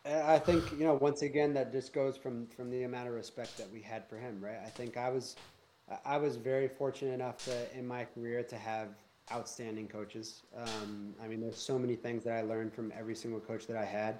[0.05, 3.57] I think you know once again that just goes from from the amount of respect
[3.57, 4.59] that we had for him, right?
[4.65, 5.35] I think I was
[6.05, 8.87] I was very fortunate enough to in my career to have
[9.29, 10.43] outstanding coaches.
[10.55, 13.75] Um, I mean, there's so many things that I learned from every single coach that
[13.75, 14.19] I had.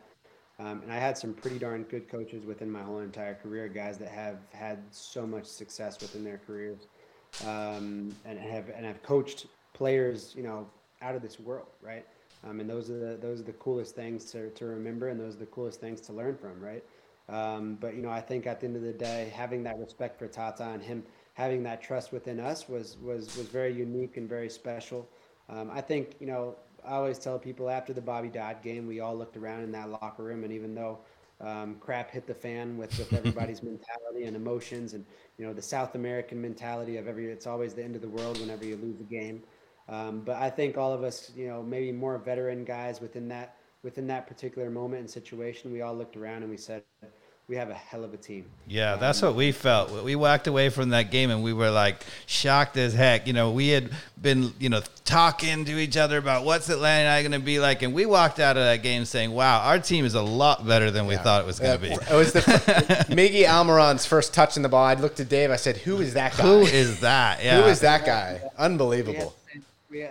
[0.60, 3.98] Um, and I had some pretty darn good coaches within my whole entire career, guys
[4.00, 6.88] that have had so much success within their careers,
[7.46, 10.67] um, and have and have coached players, you know,
[11.02, 12.06] out of this world, right?
[12.43, 15.36] Um, and those are the those are the coolest things to, to remember, and those
[15.36, 16.84] are the coolest things to learn from, right?
[17.30, 20.17] Um, but you know, I think at the end of the day, having that respect
[20.17, 24.28] for Tata and him having that trust within us was was was very unique and
[24.28, 25.08] very special.
[25.50, 26.56] Um, I think you know
[26.88, 29.89] I always tell people after the Bobby Dodd game, we all looked around in that
[29.89, 31.00] locker room, and even though
[31.41, 35.06] um, crap hit the fan with, with everybody's mentality and emotions, and
[35.38, 38.39] you know the South American mentality of every, it's always the end of the world
[38.39, 39.43] whenever you lose a game.
[39.89, 43.56] Um, but I think all of us, you know, maybe more veteran guys within that
[43.84, 46.84] within that particular moment and situation, we all looked around and we said,
[47.47, 48.45] we have a hell of a team.
[48.67, 50.03] Yeah, um, that's what we felt.
[50.03, 53.25] We walked away from that game and we were like shocked as heck.
[53.25, 53.89] You know, we had
[54.21, 57.83] been, you know, talking to each other about what's Atlanta United going to be like,
[57.83, 60.91] and we walked out of that game saying, "Wow, our team is a lot better
[60.91, 61.23] than we yeah.
[61.23, 62.41] thought it was going to be." It was the
[63.10, 64.83] Miggy Almiron's first touch in the ball.
[64.83, 65.49] I looked at Dave.
[65.49, 66.43] I said, "Who is that guy?
[66.43, 67.41] Who is that?
[67.41, 67.62] Yeah.
[67.62, 68.41] Who is that guy?
[68.57, 69.37] Unbelievable."
[69.89, 70.10] We, I,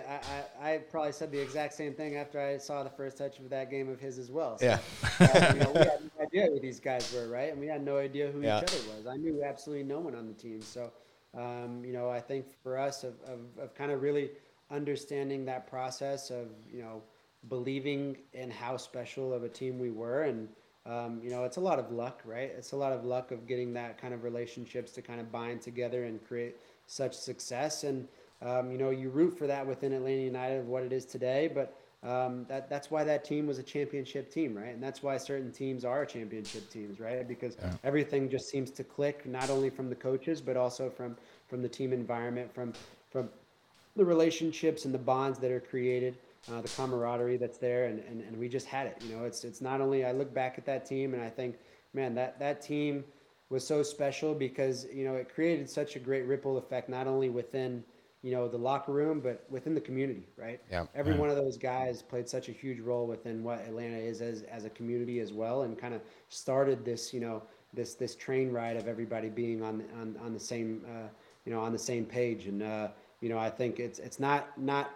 [0.61, 3.49] I, I, probably said the exact same thing after I saw the first touch of
[3.49, 4.57] that game of his as well.
[4.57, 4.79] So, yeah.
[5.19, 7.51] uh, you know, we had no idea who these guys were, right?
[7.51, 8.57] And we had no idea who yeah.
[8.57, 9.07] each other was.
[9.07, 10.61] I knew absolutely no one on the team.
[10.61, 10.91] So,
[11.37, 14.31] um, you know, I think for us of, of, of kind of really
[14.71, 17.03] understanding that process of, you know,
[17.47, 20.23] believing in how special of a team we were.
[20.23, 20.49] And,
[20.87, 22.51] um, you know, it's a lot of luck, right?
[22.57, 25.61] It's a lot of luck of getting that kind of relationships to kind of bind
[25.61, 26.55] together and create
[26.87, 27.83] such success.
[27.83, 28.07] And,
[28.41, 31.49] um, you know, you root for that within Atlanta United of what it is today,
[31.53, 34.73] but um, that that's why that team was a championship team, right?
[34.73, 37.27] And that's why certain teams are championship teams, right?
[37.27, 37.73] Because yeah.
[37.83, 41.69] everything just seems to click, not only from the coaches, but also from from the
[41.69, 42.73] team environment, from
[43.09, 43.29] from
[43.95, 46.15] the relationships and the bonds that are created,
[46.51, 49.01] uh, the camaraderie that's there, and, and and we just had it.
[49.03, 51.55] You know, it's it's not only I look back at that team and I think,
[51.95, 53.03] man, that that team
[53.49, 57.29] was so special because you know it created such a great ripple effect, not only
[57.29, 57.83] within
[58.23, 60.59] you know the locker room, but within the community, right?
[60.71, 60.85] Yeah.
[60.95, 64.43] Every one of those guys played such a huge role within what Atlanta is as
[64.43, 68.51] as a community as well, and kind of started this, you know, this this train
[68.51, 71.07] ride of everybody being on on on the same, uh,
[71.45, 72.47] you know, on the same page.
[72.47, 72.89] And uh,
[73.21, 74.91] you know, I think it's it's not not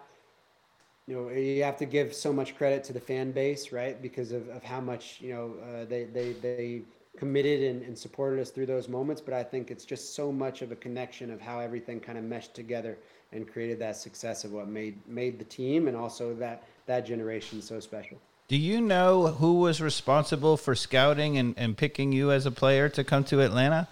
[1.06, 4.32] you know you have to give so much credit to the fan base right because
[4.32, 6.82] of, of how much you know uh, they they they
[7.18, 10.62] committed and, and supported us through those moments but i think it's just so much
[10.62, 12.96] of a connection of how everything kind of meshed together
[13.32, 17.62] and created that success of what made made the team and also that that generation
[17.62, 18.18] so special.
[18.48, 22.88] Do you know who was responsible for scouting and, and picking you as a player
[22.90, 23.88] to come to Atlanta?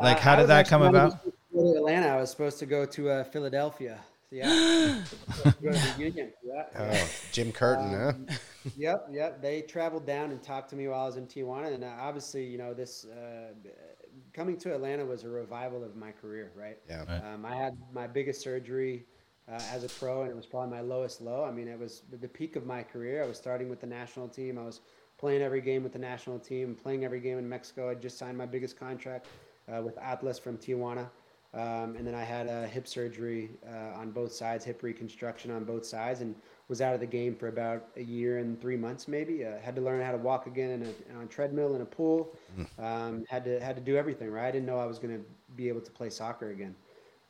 [0.00, 1.18] Like, uh, how did that come about?
[1.54, 2.08] Atlanta.
[2.08, 3.98] I was supposed to go to uh, Philadelphia.
[4.30, 5.02] Yeah.
[5.44, 6.32] go to the Union.
[6.44, 6.64] Yeah.
[6.78, 8.34] Oh, Jim Curtin, um, huh?
[8.76, 9.42] Yep, yep.
[9.42, 12.44] They traveled down and talked to me while I was in Tijuana, and uh, obviously,
[12.44, 13.52] you know, this uh,
[14.32, 16.78] coming to Atlanta was a revival of my career, right?
[16.88, 17.02] Yeah.
[17.32, 19.06] Um, I had my biggest surgery
[19.48, 21.44] uh, as a pro, and it was probably my lowest low.
[21.44, 23.22] I mean, it was the peak of my career.
[23.22, 24.58] I was starting with the national team.
[24.58, 24.80] I was
[25.18, 27.90] playing every game with the national team, playing every game in Mexico.
[27.90, 29.26] I just signed my biggest contract
[29.72, 31.08] uh, with Atlas from Tijuana.
[31.54, 35.64] Um, and then I had a hip surgery uh, on both sides, hip reconstruction on
[35.64, 36.34] both sides, and
[36.68, 39.44] was out of the game for about a year and three months, maybe.
[39.44, 41.86] Uh, had to learn how to walk again in a, on a treadmill in a
[41.86, 42.34] pool.
[42.58, 42.84] Mm.
[42.84, 44.48] Um, had to had to do everything right.
[44.48, 45.24] I didn't know I was going to
[45.54, 46.74] be able to play soccer again,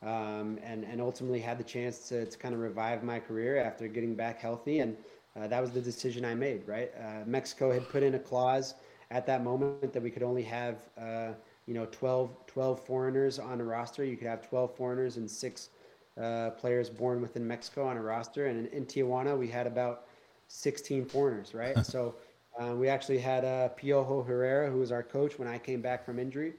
[0.01, 3.87] um, and and ultimately had the chance to, to kind of revive my career after
[3.87, 4.97] getting back healthy, and
[5.35, 6.67] uh, that was the decision I made.
[6.67, 8.73] Right, uh, Mexico had put in a clause
[9.11, 11.33] at that moment that we could only have uh,
[11.67, 14.03] you know 12, 12 foreigners on a roster.
[14.03, 15.69] You could have 12 foreigners and six
[16.19, 18.47] uh, players born within Mexico on a roster.
[18.47, 20.05] And in, in Tijuana, we had about
[20.47, 21.85] 16 foreigners, right?
[21.85, 22.15] so
[22.59, 26.05] uh, we actually had uh, Piojo Herrera, who was our coach when I came back
[26.05, 26.53] from injury.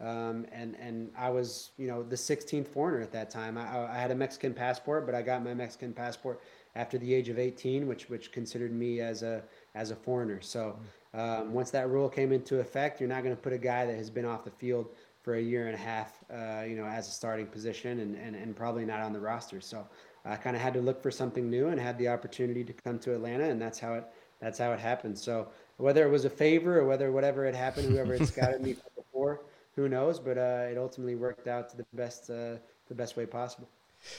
[0.00, 3.56] Um, and and I was you know the 16th foreigner at that time.
[3.56, 6.40] I, I had a Mexican passport, but I got my Mexican passport
[6.74, 9.42] after the age of 18, which which considered me as a
[9.76, 10.40] as a foreigner.
[10.40, 10.76] So
[11.14, 13.94] um, once that rule came into effect, you're not going to put a guy that
[13.94, 14.88] has been off the field
[15.24, 18.36] for a year and a half, uh, you know, as a starting position and, and,
[18.36, 19.58] and probably not on the roster.
[19.58, 19.86] So
[20.26, 22.98] I kind of had to look for something new and had the opportunity to come
[23.00, 24.04] to Atlanta, and that's how it
[24.40, 25.18] that's how it happened.
[25.18, 28.76] So whether it was a favor or whether whatever had happened, whoever had scouted me
[28.96, 29.40] before,
[29.74, 30.18] who knows?
[30.18, 32.56] But uh, it ultimately worked out to the best uh,
[32.88, 33.68] the best way possible.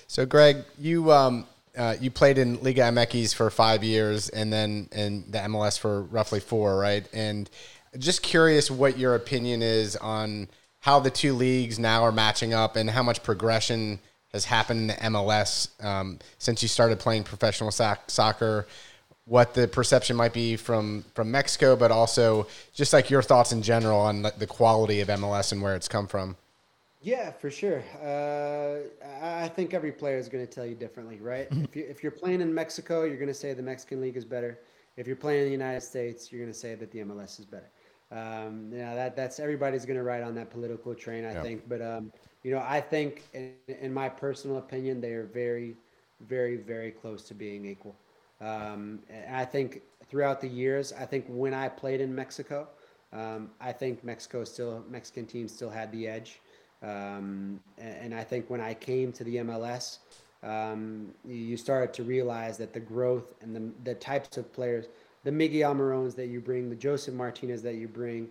[0.07, 1.45] So Greg, you um,
[1.77, 6.01] uh, you played in Liga MX for five years, and then in the MLS for
[6.01, 7.07] roughly four, right?
[7.13, 7.47] And
[7.97, 10.49] just curious what your opinion is on
[10.85, 13.99] how the two leagues now are matching up and how much progression
[14.31, 18.67] has happened in the MLS um, since you started playing professional soc- soccer.
[19.25, 23.63] What the perception might be from from Mexico, but also just like your thoughts in
[23.63, 26.37] general on the quality of MLS and where it's come from.
[27.01, 27.83] Yeah, for sure.
[28.03, 28.87] Uh,
[29.23, 31.49] I think every player is going to tell you differently, right?
[31.49, 31.63] Mm-hmm.
[31.63, 34.25] If, you, if you're playing in Mexico, you're going to say the Mexican league is
[34.25, 34.59] better.
[34.97, 37.45] If you're playing in the United States, you're going to say that the MLS is
[37.45, 37.69] better.
[38.15, 41.43] Um, yeah, that that's everybody's going to ride on that political train, I yep.
[41.43, 41.67] think.
[41.67, 45.75] But um, you know, I think, in, in, my personal opinion, they are very,
[46.21, 47.95] very, very close to being equal.
[48.39, 48.99] Um,
[49.29, 52.69] I think throughout the years, I think when I played in Mexico,
[53.11, 56.39] um, I think Mexico still Mexican teams still had the edge.
[56.83, 59.99] Um, and, and, I think when I came to the MLS,
[60.43, 64.85] um, you started to realize that the growth and the, the types of players
[65.25, 68.29] the Miguel Almirones that you bring, the Josef Martinez that you bring,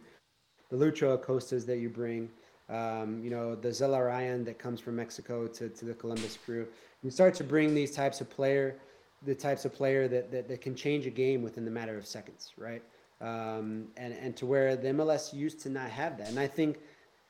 [0.70, 2.30] the Lucho Acostas that you bring,
[2.70, 6.66] um, you know, the Zelarayan that comes from Mexico to, to the Columbus crew.
[7.02, 8.76] You start to bring these types of player,
[9.26, 12.06] the types of player that, that, that can change a game within the matter of
[12.06, 12.82] seconds, right?
[13.20, 16.28] Um, and, and to where the MLS used to not have that.
[16.28, 16.78] And I think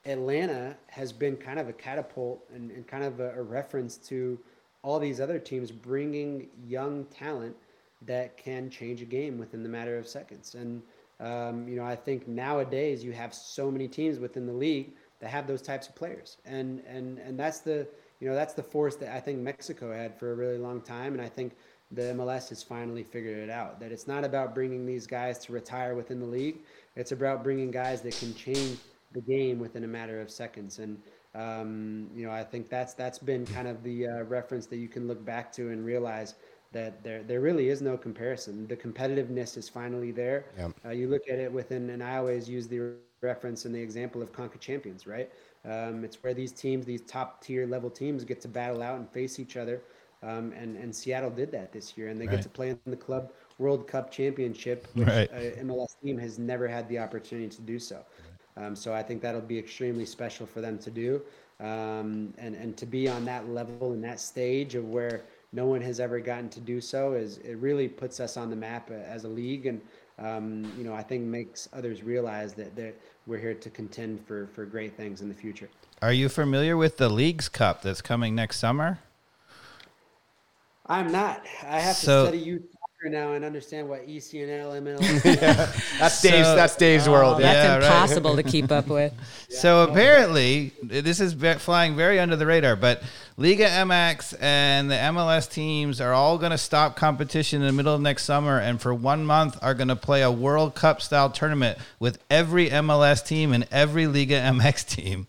[0.05, 4.38] Atlanta has been kind of a catapult and, and kind of a, a reference to
[4.83, 7.57] all these other teams bringing young talent
[8.03, 10.55] that can change a game within the matter of seconds.
[10.55, 10.82] And
[11.20, 15.30] um, you know, I think nowadays you have so many teams within the league that
[15.30, 17.86] have those types of players, and and and that's the
[18.20, 21.12] you know that's the force that I think Mexico had for a really long time,
[21.12, 21.53] and I think
[21.92, 25.53] the MLS has finally figured it out that it's not about bringing these guys to
[25.53, 26.59] retire within the league.
[26.97, 28.78] It's about bringing guys that can change
[29.12, 30.80] the game within a matter of seconds.
[30.80, 31.01] And
[31.34, 34.88] um, you know, I think that's that's been kind of the uh, reference that you
[34.88, 36.34] can look back to and realize
[36.75, 38.68] that there there really is no comparison.
[38.68, 40.47] The competitiveness is finally there.
[40.85, 43.81] Uh, you look at it within, and I always use the reference and the example
[43.93, 45.01] of Conca Champions, right?
[45.64, 49.09] Um, it's where these teams, these top tier level teams, get to battle out and
[49.11, 49.83] face each other.
[50.22, 52.41] Um, and and Seattle did that this year, and they Right.
[52.41, 55.31] get to play in the club World Cup championship, which Right.
[55.33, 58.05] a MLS team has never had the opportunity to do so.
[58.57, 61.22] Um, so I think that'll be extremely special for them to do,
[61.61, 65.80] um, and and to be on that level and that stage of where no one
[65.80, 68.94] has ever gotten to do so is it really puts us on the map uh,
[68.94, 69.80] as a league, and
[70.18, 72.94] um, you know I think makes others realize that that
[73.26, 75.68] we're here to contend for for great things in the future.
[76.02, 78.98] Are you familiar with the Leagues Cup that's coming next summer?
[80.86, 81.42] I'm not.
[81.62, 82.62] I have So- to study youth
[83.05, 85.22] soccer now and understand what ECNL, MLS.
[85.98, 86.46] That's Dave's.
[86.46, 87.36] So- That's Dave's world.
[87.36, 87.82] Oh, that's Yeah, right.
[87.84, 89.12] impossible to keep up with.
[89.55, 91.32] So apparently, this is
[91.62, 93.05] flying very under the radar, but
[93.36, 97.94] Liga MX and the MLS teams are all going to stop competition in the middle
[97.94, 101.30] of next summer, and for one month are going to play a World Cup style
[101.30, 105.28] tournament with every MLS team and every Liga MX team.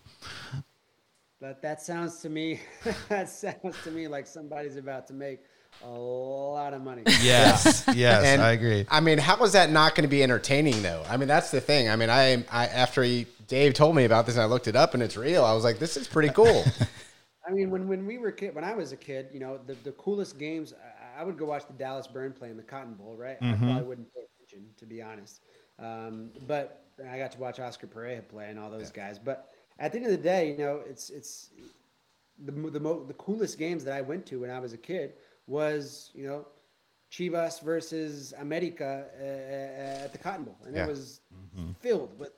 [1.40, 2.60] But that sounds to me,
[3.08, 5.38] that sounds to me like somebody's about to make
[5.86, 7.02] a lot of money.
[7.22, 8.86] Yes, yes, And, I agree.
[8.90, 11.04] I mean, how is that not going to be entertaining though?
[11.08, 11.88] I mean, that's the thing.
[11.88, 14.76] I mean, I, I after he, Dave told me about this and I looked it
[14.76, 15.44] up and it's real.
[15.44, 16.64] I was like, this is pretty cool.
[17.48, 19.74] I mean, when, when we were kid, when I was a kid, you know, the,
[19.84, 20.74] the coolest games,
[21.16, 23.36] I, I would go watch the Dallas Burn play in the Cotton Bowl, right?
[23.40, 25.40] I probably wouldn't pay attention, to be honest.
[25.78, 29.18] Um, but I got to watch Oscar Pareja play and all those guys.
[29.18, 31.50] But at the end of the day, you know, it's it's
[32.44, 35.14] the the mo- the coolest games that I went to when I was a kid
[35.46, 36.46] was you know
[37.10, 40.84] Chivas versus America uh, at the Cotton Bowl, and Yeah.
[40.84, 41.20] it was
[41.80, 42.32] filled with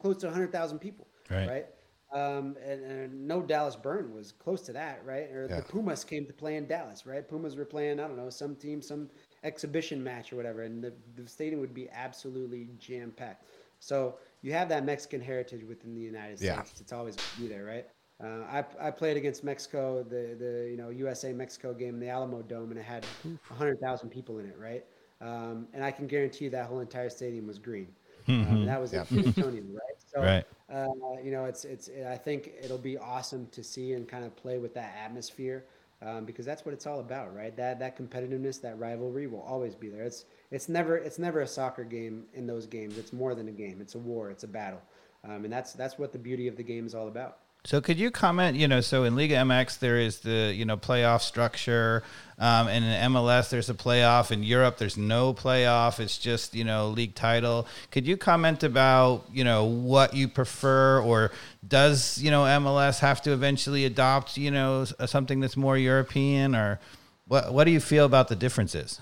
[0.00, 1.48] close to hundred thousand people, Right.
[1.48, 1.66] right?
[2.12, 5.30] Um, and, and no Dallas Burn was close to that, right?
[5.32, 5.56] Or Yeah.
[5.56, 7.26] the Pumas came to play in Dallas, right?
[7.26, 9.10] Pumas were playing, I don't know, some team, some
[9.42, 13.46] exhibition match or whatever, and the, the stadium would be absolutely jam packed.
[13.80, 16.74] So you have that Mexican heritage within the United States.
[16.76, 16.80] Yeah.
[16.80, 17.86] It's always be there, right?
[18.22, 22.08] Uh, I, I played against Mexico, the, the you know USA Mexico game in the
[22.08, 23.04] Alamo Dome, and it had
[23.42, 24.84] hundred thousand people in it, right?
[25.20, 27.88] Um, and I can guarantee you that whole entire stadium was green.
[28.28, 29.00] Um, and that was Yeah.
[29.02, 29.96] at Newtonian, right?
[30.12, 30.44] So, Right.
[30.72, 30.86] uh,
[31.22, 31.88] you know, it's it's.
[32.08, 35.64] I think it'll be awesome to see and kind of play with that atmosphere
[36.02, 37.56] um, because that's what it's all about, right?
[37.56, 40.02] That that competitiveness, that rivalry will always be there.
[40.04, 42.98] It's it's never it's never a soccer game in those games.
[42.98, 43.80] It's more than a game.
[43.80, 44.30] It's a war.
[44.30, 44.82] It's a battle,
[45.24, 47.38] um, and that's that's what the beauty of the game is all about.
[47.66, 48.56] So could you comment?
[48.56, 52.04] You know, so in Liga MX there is the you know playoff structure,
[52.38, 54.30] um, and in MLS there's a playoff.
[54.30, 55.98] In Europe there's no playoff.
[55.98, 57.66] It's just you know league title.
[57.90, 61.32] Could you comment about you know what you prefer, or
[61.66, 66.78] does you know MLS have to eventually adopt you know something that's more European, or
[67.26, 67.52] what?
[67.52, 69.00] What do you feel about the differences?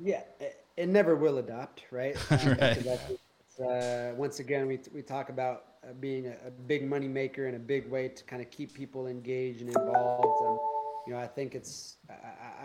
[0.00, 2.16] Yeah, it, it never will adopt, right?
[2.30, 2.74] Um, Right.
[2.74, 6.50] because I think it's, uh, once again, we, we talk about uh, being a, a
[6.50, 10.46] big money maker and a big way to kind of keep people engaged and involved.
[10.46, 10.58] Um,
[11.06, 12.12] you know, I think it's I,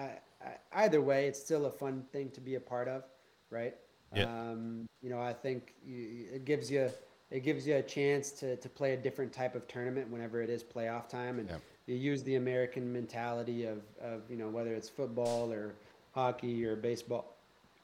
[0.03, 0.09] I,
[0.45, 3.03] I, either way, it's still a fun thing to be a part of,
[3.49, 3.75] right?
[4.15, 4.25] Yeah.
[4.25, 6.89] Um, you know, I think you, it gives you
[7.31, 10.49] it gives you a chance to, to play a different type of tournament whenever it
[10.49, 11.57] is playoff time, and Yeah.
[11.87, 15.73] you use the American mentality of, of you know whether it's football or
[16.13, 17.32] hockey or baseball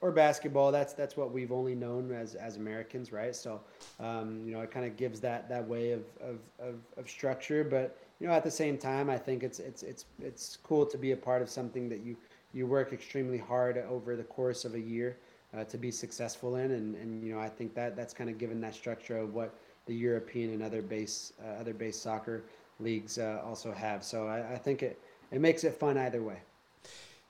[0.02, 0.72] or basketball.
[0.72, 3.36] That's that's what we've only known as as Americans, right?
[3.36, 3.62] So,
[4.00, 7.64] um, you know, it kind of gives that that way of, of, of, of structure.
[7.64, 10.98] But you know, at the same time, I think it's it's it's it's cool to
[10.98, 12.16] be a part of something that you
[12.54, 15.18] you work extremely hard over the course of a year
[15.56, 18.38] uh, to be successful in, and and you know, I think that that's kind of
[18.38, 19.54] given that structure of what
[19.86, 22.44] the European and other base uh, other base soccer
[22.80, 24.04] leagues uh, also have.
[24.04, 25.00] So I, I think it
[25.32, 26.38] it makes it fun either way.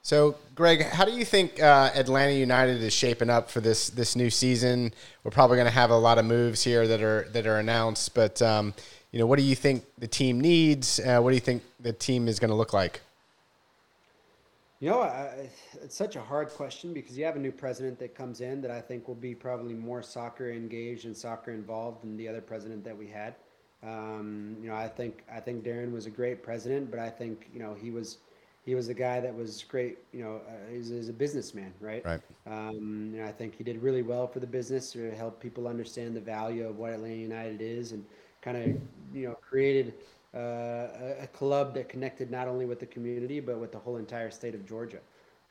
[0.01, 4.15] So, Greg, how do you think uh, Atlanta United is shaping up for this this
[4.15, 4.93] new season?
[5.23, 8.15] We're probably going to have a lot of moves here that are that are announced,
[8.15, 8.73] but um,
[9.11, 10.99] you know, what do you think the team needs?
[10.99, 13.01] Uh, what do you think the team is going to look like?
[14.79, 15.49] You know, I,
[15.83, 18.71] it's such a hard question because you have a new president that comes in that
[18.71, 22.85] I think will be probably more soccer engaged and soccer involved than the other president
[22.85, 23.35] that we had.
[23.83, 27.49] Um, you know, I think I think Darren was a great president, but I think
[27.53, 28.19] you know he was
[28.65, 29.97] he was a guy that was great.
[30.13, 32.05] You know, uh, he's, he's a businessman, right?
[32.05, 32.21] Right.
[32.45, 36.15] Um, and I think he did really well for the business to help people understand
[36.15, 38.05] the value of what Atlanta United is and
[38.41, 38.65] kind of
[39.13, 39.93] you know created
[40.35, 43.97] uh, a, a club that connected not only with the community but with the whole
[43.97, 44.99] entire state of Georgia.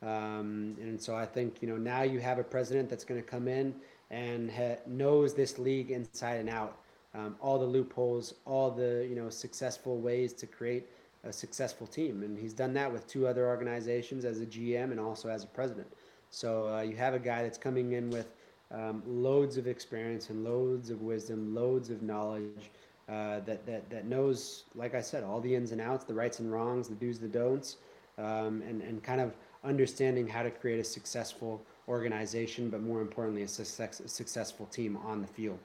[0.02, 3.26] Um, and so I think you know now you have a president that's going to
[3.26, 3.74] come in
[4.10, 6.78] and ha- knows this league inside and out,
[7.14, 10.86] um, all the loopholes, all the you know successful ways to create
[11.24, 15.00] a successful team, and he's done that with two other organizations as a GM and
[15.00, 15.88] also as a president.
[16.30, 18.32] So uh, you have a guy that's coming in with
[18.70, 22.70] um, loads of experience and loads of wisdom, loads of knowledge.
[23.08, 26.40] Uh, that, that, that knows, like I said, all the ins and outs, the rights
[26.40, 27.78] and wrongs, the do's, the don'ts,
[28.18, 33.44] um, and, and kind of understanding how to create a successful organization, but more importantly,
[33.44, 35.58] a, success, a successful team on the field.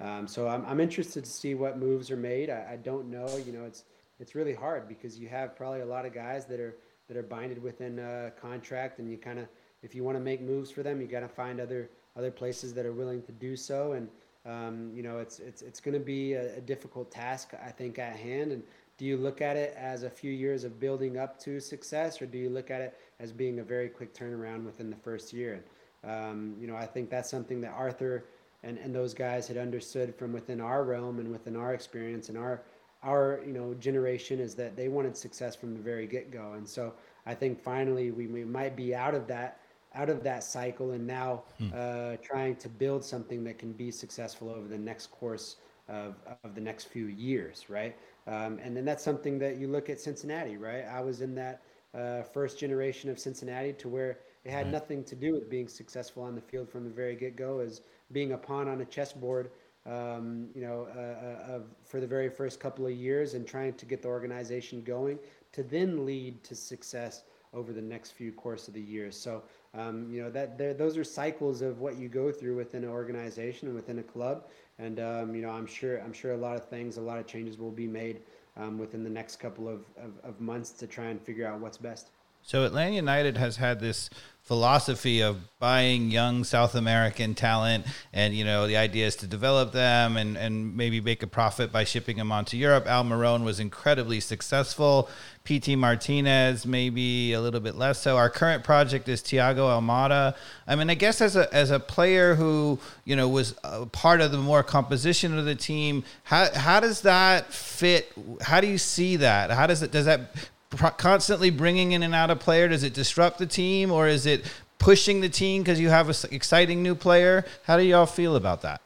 [0.00, 2.50] Um, so I'm, I'm interested to see what moves are made.
[2.50, 3.28] I, I, don't know.
[3.46, 3.84] You know, it's
[4.20, 6.74] it's really hard because you have probably a lot of guys that are
[7.08, 9.46] that are binded within a contract, and you kind of
[9.82, 12.74] if you want to make moves for them, you got to find other other places
[12.74, 13.92] that are willing to do so.
[13.92, 14.08] And
[14.44, 17.98] um, you know, it's it's it's going to be a, a, difficult task, I think,
[17.98, 18.52] at hand.
[18.52, 18.62] And
[18.96, 22.26] do you look at it as a few years of building up to success, or
[22.26, 25.60] do you look at it as being a very quick turnaround within the first year?
[26.04, 28.24] And um, you know, I think that's something that Arthur
[28.62, 32.38] and and those guys had understood from within our realm and within our experience and
[32.38, 32.62] our
[33.02, 36.54] our you know generation is that they wanted success from the very get go.
[36.54, 36.94] And so
[37.26, 39.60] I think finally we, we might be out of that
[39.94, 41.68] out of that cycle and now hmm.
[41.74, 45.56] uh, trying to build something that can be successful over the next course
[45.88, 47.96] of, of the next few years, right?
[48.26, 50.84] Um, and then that's something that you look at Cincinnati, right?
[50.84, 51.62] I was in that
[51.94, 54.72] uh, first generation of Cincinnati to where it had right.
[54.72, 57.80] nothing to do with being successful on the field from the very get go, as
[58.12, 59.50] being a pawn on a chessboard,
[59.88, 63.86] um, you know, uh, uh, for the very first couple of years and trying to
[63.86, 65.18] get the organization going
[65.52, 67.24] to then lead to success
[67.54, 69.16] over the next few course of the years.
[69.16, 69.42] So
[69.74, 73.68] um, you know that those are cycles of what you go through within an organization
[73.68, 74.48] and within a club.
[74.78, 77.26] And um, you know, I'm sure I'm sure a lot of things, a lot of
[77.26, 78.20] changes will be made
[78.56, 81.78] um, within the next couple of, of, of months to try and figure out what's
[81.78, 82.10] best.
[82.48, 84.08] So Atlanta United has had this
[84.40, 89.72] philosophy of buying young South American talent, and you know the idea is to develop
[89.72, 92.86] them and and maybe make a profit by shipping them onto Europe.
[92.86, 95.10] Almiron was incredibly successful.
[95.44, 98.16] Pity Martinez maybe a little bit less so.
[98.16, 100.34] Our current project is Thiago Almada.
[100.66, 103.52] I mean, I guess as a as a player who you know was
[103.92, 108.10] part of the more composition of the team, how how does that fit?
[108.40, 109.50] How do you see that?
[109.50, 110.34] How does it does that
[110.76, 112.68] constantly bringing in and out a player?
[112.68, 114.44] Does it disrupt the team or is it
[114.78, 117.44] pushing the team because you have an exciting new player?
[117.64, 118.80] How do y'all feel about that?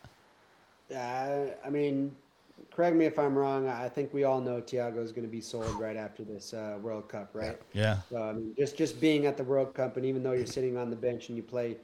[0.95, 2.15] Uh, I mean,
[2.71, 3.69] correct me if I'm wrong.
[3.69, 6.79] I think we all know Thiago is going to be sold right after this uh,
[6.81, 7.59] World Cup, right?
[7.73, 7.99] Yeah.
[8.11, 10.77] So, I mean, just just being at the World Cup, and even though you're sitting
[10.77, 11.77] on the bench and you play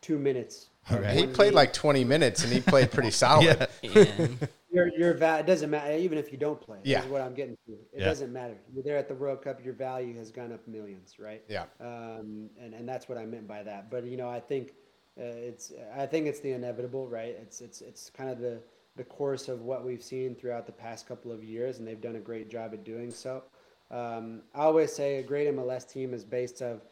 [0.00, 1.14] two minutes, okay.
[1.14, 3.68] he played game, like 20 minutes and he played pretty solid.
[3.82, 4.28] yeah
[4.70, 6.78] your your value it doesn't matter even if you don't play.
[6.84, 7.72] Yeah, is what I'm getting to.
[7.72, 8.04] It yeah.
[8.04, 8.54] doesn't matter.
[8.72, 9.64] You're there at the World Cup.
[9.64, 11.42] Your value has gone up millions, right?
[11.48, 11.64] Yeah.
[11.80, 13.90] Um, and and that's what I meant by that.
[13.90, 14.74] But you know, I think
[15.18, 17.36] uh, it's I think it's the inevitable, right?
[17.40, 18.60] It's it's it's kind of the
[18.96, 22.16] the course of what we've seen throughout the past couple of years, and they've done
[22.16, 23.44] a great job at doing so.
[23.90, 26.82] Um, I always say a great MLS team is based of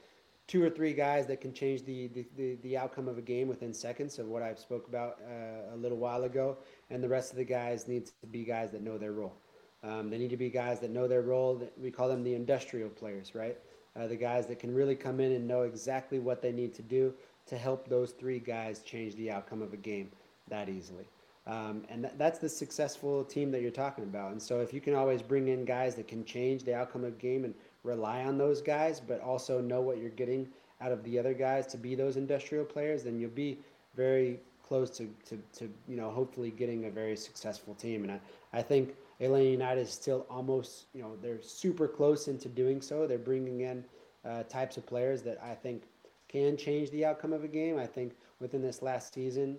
[0.47, 3.49] two or three guys that can change the, the, the, the, outcome of a game
[3.49, 6.57] within seconds of what I spoke about uh, a little while ago.
[6.91, 9.35] And the rest of the guys need to be guys that know their role.
[9.83, 11.69] Um, they need to be guys that know their role.
[11.77, 13.59] We call them the industrial players, right?
[13.97, 16.83] Uh, the guys that can really come in and know exactly what they need to
[16.83, 17.15] do
[17.47, 20.11] to help those three guys change the outcome of a game
[20.49, 21.07] that easily.
[21.47, 24.33] Um, and th- that's the successful team that you're talking about.
[24.33, 27.15] And so if you can always bring in guys that can change the outcome of
[27.15, 27.55] a game and
[27.87, 30.49] rely on those guys, but also know what you're getting
[30.81, 33.59] out of the other guys to be those industrial players, then you'll be
[33.95, 38.03] very close to, to, to you know, hopefully getting a very successful team.
[38.03, 38.21] And I,
[38.53, 43.07] I think Atlanta United is still almost, you know, they're super close into doing so.
[43.07, 43.85] They're bringing in
[44.29, 45.85] uh, types of players that I think
[46.29, 47.79] can change the outcome of a game.
[47.79, 49.57] I think within this last season,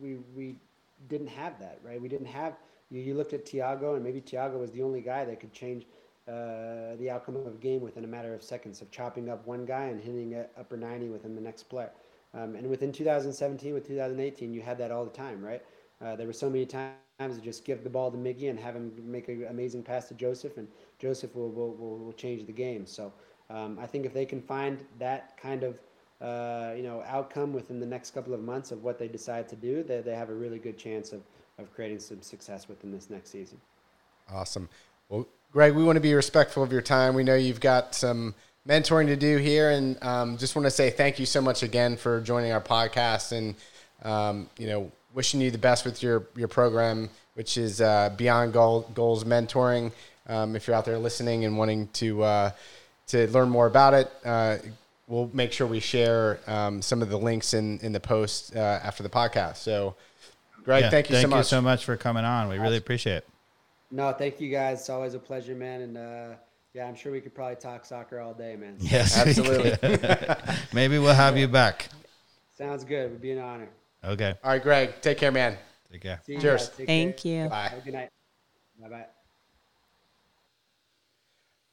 [0.00, 0.56] we, we
[1.08, 2.00] didn't have that, right?
[2.00, 2.58] We didn't have,
[2.90, 5.86] you, you looked at Thiago, and maybe Thiago was the only guy that could change–
[6.28, 9.64] uh, the outcome of a game within a matter of seconds of chopping up one
[9.64, 11.88] guy and hitting it upper 90 within the next play.
[12.34, 15.62] Um, and within 2017 with 2018, you had that all the time, right?
[16.00, 18.74] Uh, there were so many times to just give the ball to Miggy and have
[18.74, 20.66] him make an amazing pass to Josef, and
[20.98, 22.86] Josef will, will, will, will change the game.
[22.86, 23.12] So
[23.50, 25.78] um, I think if they can find that kind of
[26.20, 29.56] uh, you know outcome within the next couple of months of what they decide to
[29.56, 31.22] do, they, they have a really good chance of,
[31.58, 33.60] of creating some success within this next season.
[34.32, 34.68] Awesome.
[35.12, 37.14] Well, Greg, we want to be respectful of your time.
[37.14, 38.34] We know you've got some
[38.66, 41.96] mentoring to do here, and um, just want to say thank you so much again
[41.96, 43.54] for joining our podcast, and
[44.02, 48.52] um, you know, wishing you the best with your your program which is uh, Beyond
[48.52, 49.92] Goal, Goals Mentoring.
[50.28, 52.50] Um, if you're out there listening and wanting to uh,
[53.08, 54.58] to learn more about it, uh,
[55.08, 58.58] we'll make sure we share um, some of the links in in the post uh,
[58.58, 59.56] after the podcast.
[59.56, 59.96] So,
[60.64, 61.38] Greg, Yeah, thank you thank so much.
[61.38, 62.48] you so much for coming on.
[62.48, 63.28] We really appreciate it.
[63.92, 64.80] No, thank you guys.
[64.80, 65.82] It's always a pleasure, man.
[65.82, 66.28] And uh,
[66.72, 68.76] yeah, I'm sure we could probably talk soccer all day, man.
[68.80, 69.76] Yes, Absolutely.
[70.72, 71.88] Maybe we'll have you back.
[72.56, 73.06] Sounds good.
[73.06, 73.68] It would be an honor.
[74.02, 74.34] Okay.
[74.42, 75.56] All right, Greg, take care, man.
[75.92, 76.20] Take care.
[76.24, 76.70] See you Cheers.
[76.70, 77.44] Take Thank care.
[77.44, 77.50] you.
[77.50, 77.68] Bye.
[77.68, 78.08] Have a good night.
[78.80, 79.06] Bye bye.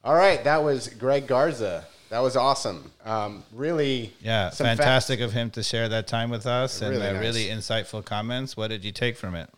[0.04, 1.86] All right, that was Greg Garza.
[2.10, 2.90] That was awesome.
[3.04, 6.90] Um, really, Yeah, some fa- fantastic of him to share that time with us and
[6.92, 7.22] Really uh, nice.
[7.22, 8.56] really insightful comments.
[8.56, 9.48] What did you take from it?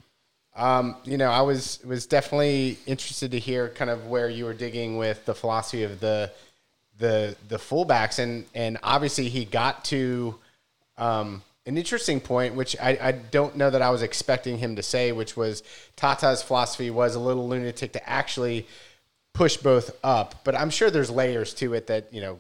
[0.55, 4.55] Um, you know, I was was definitely interested to hear kind of where you were
[4.55, 6.31] digging with the philosophy of the
[6.99, 10.35] the the fullbacks, and and obviously he got to
[10.99, 14.83] um, an interesting point, which I, I don't know that I was expecting him to
[14.83, 15.63] say, which was
[15.97, 18.67] Tata's philosophy was a little lunatic to actually
[19.33, 22.39] push both up, but I'm sure there's layers to it that you know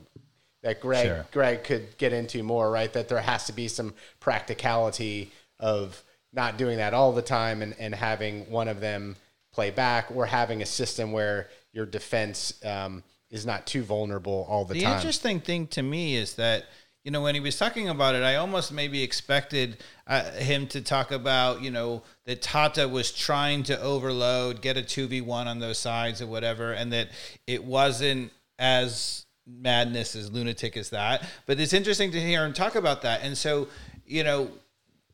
[0.62, 1.26] that Greg Sure.
[1.32, 2.92] Greg could get into more, right?
[2.92, 6.02] That there has to be some practicality of
[6.32, 9.16] not doing that all the time and, and having one of them
[9.52, 14.64] play back or having a system where your defense um, is not too vulnerable all
[14.64, 14.90] the, The time.
[14.90, 16.64] The interesting thing to me is that
[17.04, 20.80] you know when he was talking about it, I almost maybe expected uh, him to
[20.80, 25.48] talk about you know that Tata was trying to overload, get a two v one
[25.48, 27.08] on those sides or whatever, and that
[27.46, 31.24] it wasn't as madness as lunatic as that.
[31.46, 33.68] But it's interesting to hear him talk about that, and so
[34.06, 34.50] you know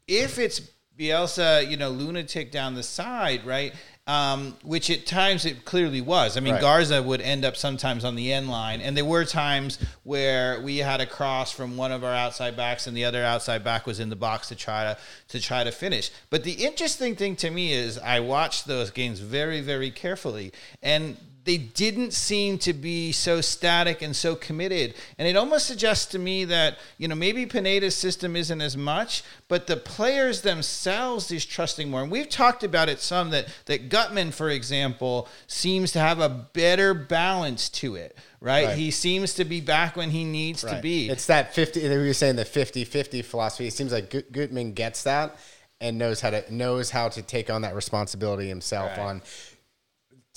[0.06, 0.60] if it's
[0.99, 3.72] Bielsa, you know, lunatic down the side, right?
[4.07, 6.38] Um, which at times it clearly was.
[6.38, 6.62] I mean, Right.
[6.62, 10.78] Garza would end up sometimes on the end line, and there were times where we
[10.78, 14.01] had a cross from one of our outside backs, and the other outside back was
[14.01, 16.11] in the box to try to to try to finish.
[16.30, 21.18] But the interesting thing to me is I watched those games very, very carefully, and
[21.49, 24.94] they didn't seem to be so static and so committed.
[25.16, 29.22] And it almost suggests to me that, you know, maybe Pineda's system isn't as much,
[29.49, 32.03] but the players themselves is trusting more.
[32.03, 36.28] And we've talked about it some that that Gutman, for example, seems to have a
[36.28, 38.66] better balance to it, right?
[38.66, 38.76] Right.
[38.76, 41.09] He seems to be back when he needs to be.
[41.09, 43.66] It's that 50, we were saying the 50 50 philosophy.
[43.66, 45.34] It seems like Gutman gets that
[45.80, 48.99] and knows how to knows how to take on that responsibility himself Right.
[48.99, 49.22] on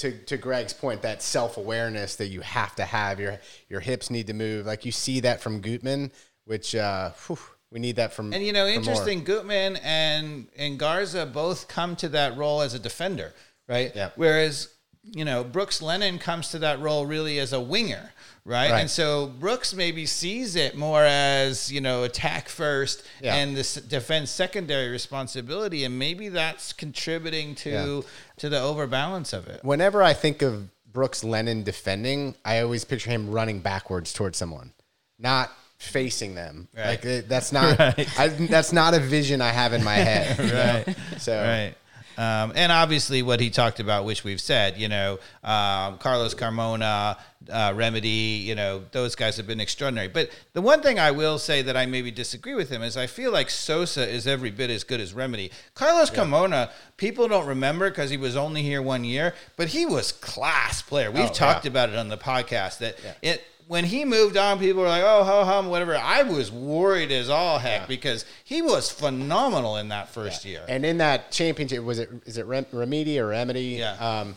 [0.02, 3.20] to, to Greg's point, that self awareness that you have to have.
[3.20, 3.39] Your
[3.70, 4.66] your hips need to move.
[4.66, 6.12] Like you see that from Gutman,
[6.45, 7.39] which uh, whew,
[7.72, 8.34] we need that from.
[8.34, 8.80] And you know, from more.
[8.80, 9.24] interesting.
[9.24, 13.34] Gutman and and Garza both come to that role as a defender,
[13.68, 13.91] right?
[13.95, 14.10] Yeah.
[14.16, 14.74] Whereas
[15.04, 18.12] you know Brooks Lennon comes to that role really as a winger,
[18.45, 18.71] right?
[18.71, 18.79] Right.
[18.81, 23.35] And so Brooks maybe sees it more as you know attack first Yeah.
[23.35, 28.03] and the s- defense secondary responsibility, and maybe that's contributing to
[28.37, 29.63] to the overbalance of it.
[29.63, 34.73] Whenever I think of Brooks Lennon defending, I always picture him running backwards towards someone,
[35.19, 36.67] not facing them.
[36.75, 37.03] Right.
[37.03, 37.79] Like that's not
[38.17, 40.37] I, that's not a vision I have in my head.
[40.37, 40.83] you know?
[40.87, 40.97] Right.
[41.21, 41.75] So Right.
[42.18, 47.18] Um, and obviously, what he talked about, which we've said, you know, um, Carlos Carmona,
[47.49, 50.07] uh, Remedi, you know, those guys have been extraordinary.
[50.07, 53.07] But the one thing I will say that I maybe disagree with him is I
[53.07, 55.51] feel like Sosa is every bit as good as Remedi.
[55.74, 60.12] Carlos Carmona, people don't remember because he was only here one year, but he was
[60.12, 61.09] class player.
[61.12, 61.72] We've Oh, talked yeah.
[61.72, 63.43] about it on the podcast that it.
[63.72, 67.30] When he moved on, people were like, "Oh, ho hum, whatever." I was worried as
[67.30, 70.65] all heck because he was phenomenal in that first year.
[70.67, 73.78] And in that championship, was it is it Rem- Remedy or Remedy?
[73.80, 73.93] Yeah.
[73.93, 74.36] Um,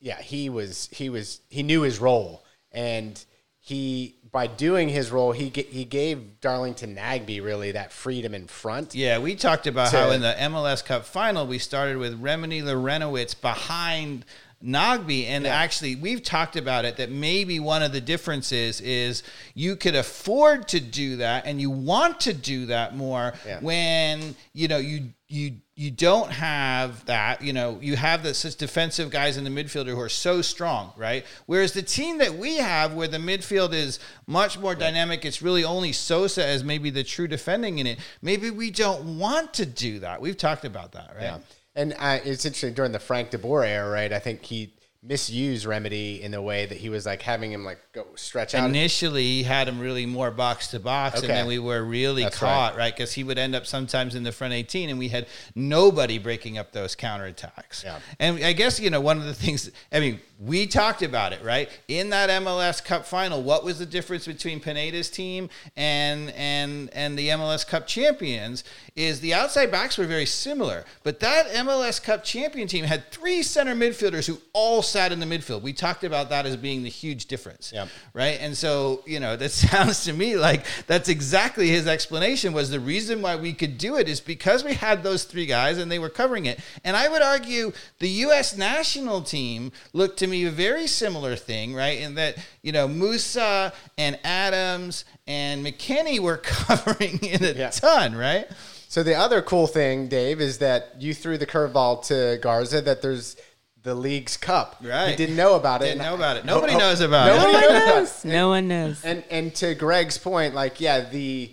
[0.00, 2.42] yeah, he was he was he knew his role,
[2.72, 3.22] and
[3.60, 8.46] he by doing his role, he ga- he gave Darlington Nagbe really that freedom in
[8.46, 8.94] front.
[8.94, 12.62] Yeah, we talked about To- how in the MLS Cup final we started with Remedi
[12.62, 14.24] Larentowicz behind
[14.64, 19.22] Nagbe, and actually we've talked about it that maybe one of the differences is
[19.54, 23.60] you could afford to do that and you want to do that more Yeah.
[23.60, 28.56] when you know you you you don't have that you know you have the such
[28.56, 31.26] defensive guys in the midfielder who are so strong right?
[31.46, 35.64] Whereas the team that we have where the midfield is much more dynamic it's really
[35.64, 39.98] only sosa as maybe the true defending in it maybe we don't want to do
[39.98, 40.20] that.
[40.22, 41.22] We've talked about that right?
[41.24, 41.38] Yeah.
[41.74, 44.12] And uh, it's interesting during the Frank DeBoer era, right?
[44.12, 44.74] I think he
[45.06, 48.68] misused Remedi in the way that he was like having him like go stretch out.
[48.68, 52.38] Initially, he had him really more box to box, and then we were really That's
[52.38, 52.94] caught, right?
[52.94, 56.56] Because he would end up sometimes in the front 18, and we had nobody breaking
[56.56, 57.84] up those counterattacks.
[57.84, 57.98] Yeah.
[58.18, 61.42] And I guess, you know, one of the things, I mean, we talked about it,
[61.44, 61.68] right?
[61.86, 67.16] In that MLS Cup final, what was the difference between Pineda's team and and and
[67.18, 68.64] the MLS Cup champions?
[68.96, 73.42] Is the outside backs were very similar, but that MLS Cup champion team had three
[73.42, 75.62] center midfielders who all sat in the midfield.
[75.62, 77.88] We talked about that as being the huge difference, Yep.
[78.12, 78.38] right?
[78.40, 82.52] And so you know that sounds to me like that's exactly his explanation.
[82.52, 85.78] Was the reason why we could do it is because we had those three guys
[85.78, 86.58] and they were covering it.
[86.82, 88.56] And I would argue the U.S.
[88.56, 92.00] national team looked to me a very similar thing, right?
[92.00, 97.70] In that you know Musah and Adams and McKennie were covering in a Yeah.
[97.70, 98.46] ton, right?
[98.88, 103.02] So the other cool thing, Dave, is that you threw the curveball to Garza that
[103.02, 103.36] there's
[103.82, 104.76] the league's cup.
[104.82, 105.10] Right.
[105.10, 105.86] He didn't know about it.
[105.86, 106.44] Didn't know about it.
[106.44, 107.60] Nobody Oh, oh, knows about nobody it.
[107.60, 107.96] No one knows about it.
[108.00, 108.24] knows.
[108.24, 109.04] No one knows.
[109.04, 111.50] And and to Greg's point, like yeah, the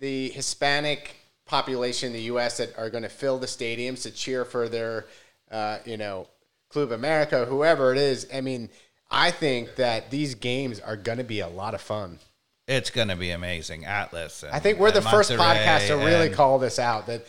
[0.00, 1.16] the Hispanic
[1.46, 2.56] population in the U.S.
[2.58, 5.04] that are going to fill the stadiums to cheer for their,
[5.50, 6.26] uh, you know,
[6.74, 8.26] Club America, whoever it is.
[8.34, 8.68] I mean,
[9.08, 12.18] I think that these games are going to be a lot of fun.
[12.66, 13.84] It's going to be amazing.
[13.84, 14.42] Atlas.
[14.42, 17.06] and- I think we're the first podcast to really call this out.
[17.06, 17.24] That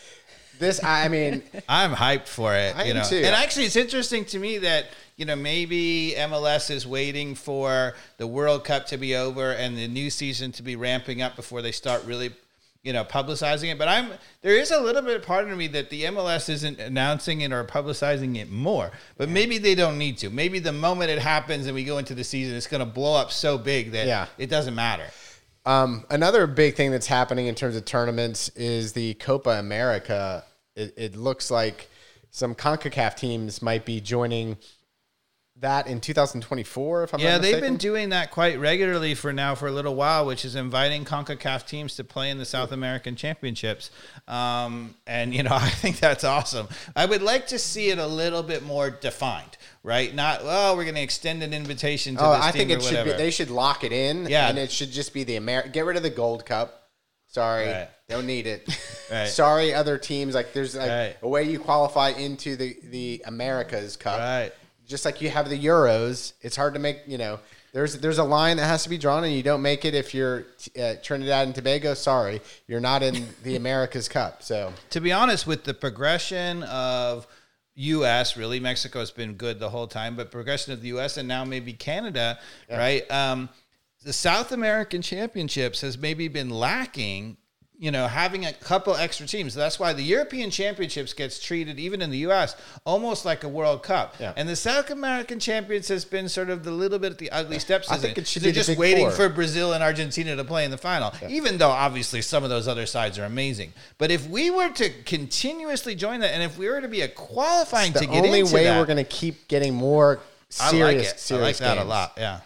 [0.58, 2.76] this, I mean, I'm hyped for it.
[2.76, 3.16] I you am know, too.
[3.18, 4.86] and actually, it's interesting to me that
[5.16, 9.86] you know maybe MLS is waiting for the World Cup to be over and the
[9.86, 12.30] new season to be ramping up before they start really,
[12.86, 13.78] you know, publicizing it.
[13.78, 14.12] But I'm
[14.42, 17.64] there is a little bit part of me that the MLS isn't announcing it or
[17.64, 18.92] publicizing it more.
[19.18, 20.30] But maybe they don't need to.
[20.30, 23.16] Maybe the moment it happens and we go into the season, it's going to blow
[23.16, 24.26] up so big that Yeah.
[24.38, 25.06] it doesn't matter.
[25.66, 30.44] Um, another big thing that's happening in terms of tournaments is the Copa America.
[30.76, 31.88] It, it looks like
[32.30, 34.58] some CONCACAF teams might be joining
[35.60, 37.04] that in 2024.
[37.04, 40.26] If I'm Yeah, they've been doing that quite regularly for now for a little while,
[40.26, 43.90] which is inviting CONCACAF teams to play in the South American Championships.
[44.28, 46.68] Um, and, you know, I think that's awesome.
[46.94, 50.14] I would like to see it a little bit more defined, right?
[50.14, 53.12] Not, well, we're going to extend an invitation to Oh, I think it should be.
[53.12, 54.26] They should lock it in.
[54.26, 54.48] Yeah.
[54.48, 55.68] and it should just be the Amer.
[55.68, 56.82] Get rid of the Gold Cup.
[57.28, 57.88] Sorry, Right.
[58.08, 58.66] don't need it.
[59.10, 59.28] Right.
[59.28, 60.34] Sorry, other teams.
[60.34, 61.16] Like there's like Right.
[61.22, 64.18] a way you qualify into the the Americas Cup.
[64.18, 64.52] Right.
[64.86, 67.02] Just like you have the Euros, it's hard to make.
[67.06, 67.40] You know,
[67.72, 70.14] there's there's a line that has to be drawn, and you don't make it if
[70.14, 70.46] you're
[70.80, 71.94] uh, Trinidad and Tobago.
[71.94, 74.42] Sorry, you're not in the Americas Cup.
[74.42, 77.26] So to be honest, with the progression of
[77.74, 81.16] U.S., really Mexico has been good the whole time, but progression of the U.S.
[81.16, 82.38] and now maybe Canada,
[82.70, 83.08] right?
[83.10, 83.50] Um,
[84.02, 87.36] the South American Championships has maybe been lacking.
[87.78, 89.54] You know, having a couple extra teams.
[89.54, 92.56] That's why the European Championships gets treated, even in the U.S.,
[92.86, 94.14] almost like a World Cup.
[94.18, 94.32] Yeah.
[94.34, 97.58] And the South American Champions has been sort of the little bit of the ugly
[97.58, 97.90] steps.
[97.90, 99.28] I think it should They're be the just Big waiting Four.
[99.28, 102.66] for Brazil and Argentina to play in the final, even though obviously some of those
[102.66, 103.74] other sides are amazing.
[103.98, 107.08] But if we were to continuously join that, and if we were to be a
[107.08, 110.20] qualifying the to get only into way that, we're going to keep getting more
[110.60, 110.80] I serious.
[110.80, 111.12] like it.
[111.12, 112.14] I serious like that a lot.
[112.16, 112.40] Yeah.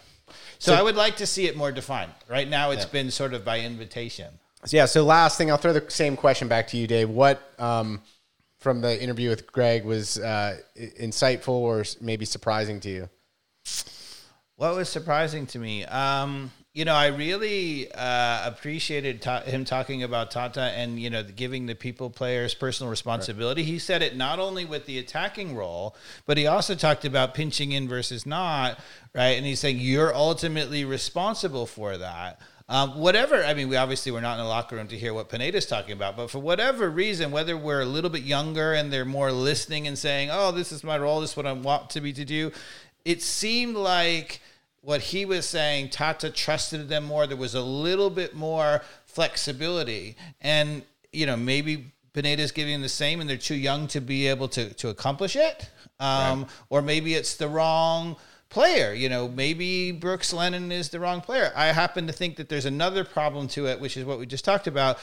[0.59, 2.11] So, I would like to see it more defined.
[2.27, 4.27] Right now, it's been sort of by invitation.
[4.65, 4.85] So, yeah.
[4.85, 7.09] So last thing, I'll throw the same question back to you, Dave.
[7.09, 8.01] What um,
[8.59, 13.09] from the interview with Greg was uh, insightful or maybe surprising to you?
[14.55, 20.03] What was surprising to me, um, you know, I really uh, appreciated ta- him talking
[20.03, 23.63] about Tata and you know giving the people players personal responsibility.
[23.63, 25.95] He said it not only with the attacking role,
[26.25, 28.79] but he also talked about pinching in versus not,
[29.13, 29.31] right?
[29.31, 32.39] And he's saying you're ultimately responsible for that.
[32.71, 35.27] Um, whatever, I mean, we obviously we're not in the locker room to hear what
[35.27, 39.03] Pineda's talking about, but for whatever reason, whether we're a little bit younger and they're
[39.03, 41.99] more listening and saying, "Oh, this is my role, this is what I want to
[41.99, 42.53] be to do,"
[43.03, 44.39] it seemed like
[44.79, 47.27] what he was saying, Tata trusted them more.
[47.27, 53.19] There was a little bit more flexibility, and you know maybe Pineda's giving the same,
[53.19, 55.69] and they're too young to be able to to accomplish it,
[55.99, 58.15] um, or maybe it's the wrong
[58.51, 58.93] player.
[58.93, 61.51] You know, maybe Brooks Lennon is the wrong player.
[61.55, 64.45] I happen to think that there's another problem to it, which is what we just
[64.45, 64.99] talked about.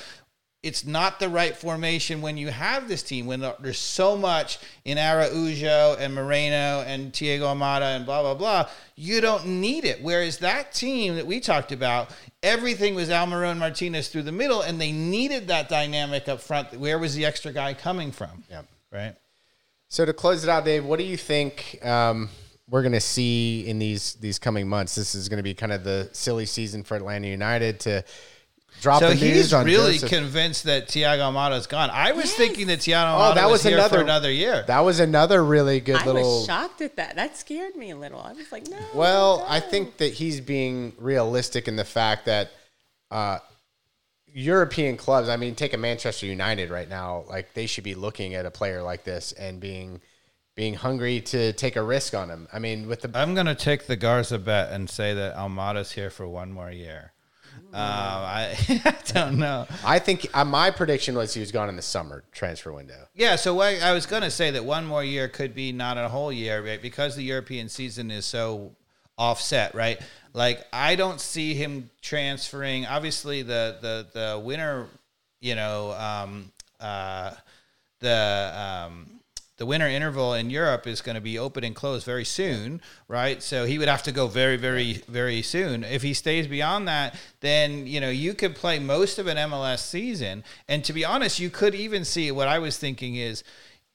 [0.61, 4.99] It's not the right formation when you have this team, when there's so much in
[4.99, 8.69] Araujo and Moreno and Thiago Almada and blah, blah, blah.
[8.97, 10.03] You don't need it.
[10.03, 12.11] Whereas that team that we talked about,
[12.43, 16.77] everything was Almiron Martinez through the middle, and they needed that dynamic up front.
[16.77, 18.43] Where was the extra guy coming from?
[18.51, 18.63] Yeah.
[18.93, 19.15] Right?
[19.89, 22.31] So to close it out, Dave, what do you think um,
[22.71, 24.95] we're going to see in these these coming months?
[24.95, 28.05] This is going to be kind of the silly season for Atlanta United to
[28.81, 30.11] drop So the news he's on really Joseph.
[30.11, 31.91] convinced that Thiago Almada's gone.
[31.93, 32.35] I was Yes.
[32.35, 34.65] thinking that Thiago Oh, that was, was here another for another year.
[34.69, 36.23] That was another really good I little.
[36.41, 37.17] was shocked at that.
[37.17, 38.21] That scared me a little.
[38.21, 38.77] I was like, no.
[38.95, 39.47] Well, no.
[39.49, 42.51] I think that he's being realistic in the fact that
[43.11, 43.39] uh,
[44.33, 48.35] European clubs, I mean, take a Manchester United right now, like they should be looking
[48.35, 50.01] at a player like this and being
[50.59, 52.49] being hungry to take a risk on him.
[52.53, 55.93] I mean, with the I'm going to take the Garza bet and say that Almada's
[55.93, 57.13] here for one more year.
[57.73, 59.69] Um, I, I don't know.
[59.85, 63.07] I think uh, my prediction was he was gone in the summer transfer window.
[63.15, 65.97] Yeah, so what, I was going to say that one more year could be not
[65.97, 66.83] a whole year, right?
[66.83, 68.73] Because the European season is so
[69.17, 70.01] offset, right?
[70.33, 72.85] Like I don't see him transferring.
[72.85, 74.89] Obviously, the the the winter,
[75.41, 76.51] you know, um,
[76.81, 77.31] uh,
[78.01, 79.18] the um,
[79.59, 83.43] the winter interval in Europe is going to be open and closed very soon, right?
[83.43, 85.85] So he would have to go very, very, very soon.
[85.85, 89.81] If he stays beyond that, then you know you could play most of an MLS
[89.81, 90.45] season.
[90.69, 93.45] And to be honest, you could even see what I was thinking is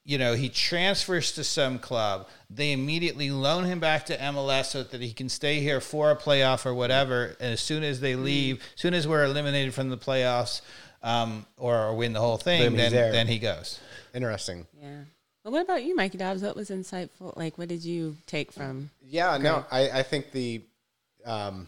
[0.05, 2.27] you know, he transfers to some club.
[2.49, 6.15] They immediately loan him back to MLS so that he can stay here for a
[6.17, 7.37] playoff or whatever.
[7.39, 10.59] And as soon as they leave, as soon as we're eliminated from the playoffs
[11.03, 13.79] um, or, or win the whole thing, Boom, then then he goes.
[14.13, 14.67] Interesting.
[14.81, 15.03] Yeah.
[15.43, 16.41] Well, what about you, Mikey Dobbs?
[16.41, 17.35] What was insightful?
[17.35, 18.89] Like, what did you take from?
[19.05, 20.61] Yeah, no, I, I think the
[21.25, 21.67] um,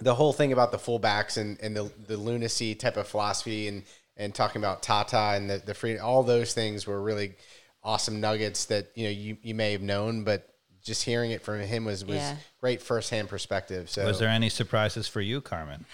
[0.00, 3.82] the whole thing about the fullbacks and, and the the lunacy type of philosophy and
[4.16, 7.34] and talking about Tata and the, the free all those things were really
[7.82, 10.48] awesome nuggets that you know you, you may have known, but
[10.82, 12.36] just hearing it from him was was Yeah.
[12.60, 13.90] great firsthand perspective.
[13.90, 15.84] So Was there any surprises for you, Carmen?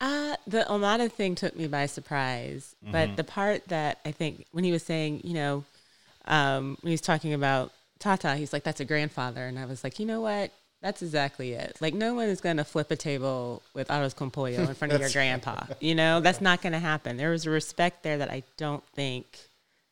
[0.00, 2.74] Uh, the Almada thing took me by surprise.
[2.82, 5.64] But the part that I think when he was saying, you know,
[6.30, 9.44] um, when he was talking about Tata, he's like, that's a grandfather.
[9.46, 10.50] And I was like, you know what?
[10.80, 11.76] That's exactly it.
[11.80, 14.94] Like, no one is going to flip a table with arroz con pollo in front
[14.94, 15.66] of your grandpa.
[15.80, 17.18] You know, that's not going to happen.
[17.18, 19.26] There was a respect there that I don't think,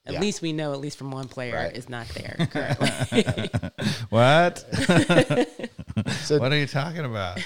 [0.07, 0.21] at Yeah.
[0.21, 1.77] least we know, at least from one player, Right.
[1.77, 3.51] is not there currently.
[4.09, 4.59] What?
[6.25, 7.39] So- what are you talking about?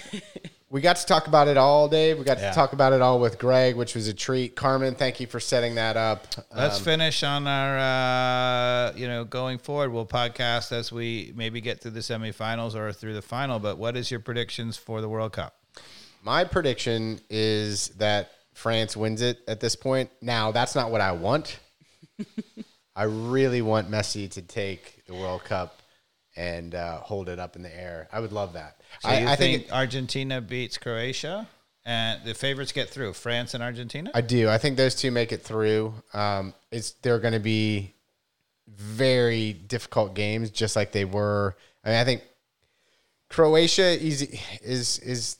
[0.73, 2.19] We got to talk about it all, Dave.
[2.19, 2.49] We got Yeah.
[2.49, 4.57] to talk about it all with Greg, which was a treat.
[4.57, 6.27] Carmen, thank you for setting that up.
[6.57, 9.93] Let's Um, finish on our, uh, you know, going forward.
[9.93, 13.59] We'll podcast as we maybe get through the semifinals or through the final.
[13.59, 15.55] But what is your predictions for the World Cup?
[16.23, 20.09] My prediction is that France wins it at this point.
[20.23, 21.59] Now, that's not what I want.
[22.97, 25.82] I really want Messi to take the World Cup
[26.37, 28.09] and uh, hold it up in the air.
[28.13, 28.81] I would love that.
[29.01, 31.49] So I, you I think, think it- Argentina beats Croatia,
[31.85, 33.13] and the favorites get through?
[33.15, 34.11] France and Argentina.
[34.15, 34.49] I do.
[34.49, 35.95] I think those two make it through.
[36.15, 37.95] Um, it's they're going to be
[38.69, 41.57] very difficult games, just like they were.
[41.85, 42.23] I mean, I think
[43.29, 44.23] Croatia is
[44.63, 45.37] is is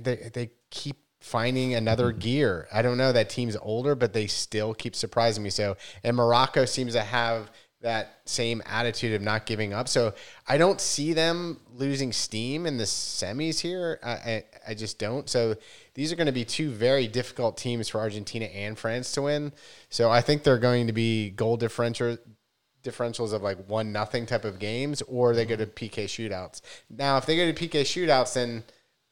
[0.00, 2.66] they they keep finding another gear.
[2.72, 5.50] I don't know that team's older, but they still keep surprising me.
[5.50, 7.50] So, and Morocco seems to have
[7.80, 9.88] that same attitude of not giving up.
[9.88, 10.14] So,
[10.46, 14.00] I don't see them losing steam in the semis here.
[14.02, 15.28] I I, I just don't.
[15.28, 15.56] So,
[15.94, 19.52] these are going to be two very difficult teams for Argentina and France to win.
[19.90, 22.18] So, I think they're going to be goal differential
[22.84, 26.60] differentials of like one nothing type of games, or they go to PK shootouts.
[26.88, 28.64] Now, if they go to PK shootouts, then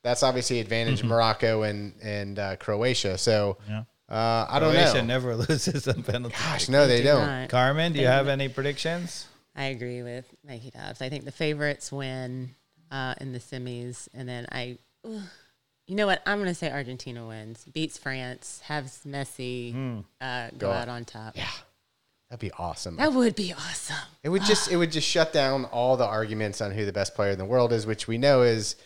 [0.03, 3.19] that's obviously advantage Morocco and and uh, Croatia.
[3.19, 3.83] So Yeah.
[4.09, 5.05] Uh, I don't Croatia know.
[5.05, 6.37] never loses on penalty.
[6.39, 7.27] Gosh, no, they do don't.
[7.27, 7.49] not.
[7.49, 9.27] Carmen, do you have any predictions?
[9.55, 11.01] I agree with Mikey Dobbs.
[11.03, 12.55] I think the favorites win
[12.91, 15.23] uh, in the semis, and then I, ugh,
[15.87, 16.23] you know what?
[16.27, 20.97] I'm going to say Argentina wins, beats France, has Messi uh, go Go out on.
[20.97, 21.37] on top.
[21.37, 21.49] Yeah,
[22.29, 22.97] that'd be awesome.
[22.97, 23.97] That would be awesome.
[24.23, 27.15] It would just it would just shut down all the arguments on who the best
[27.15, 28.77] player in the world is, which we know is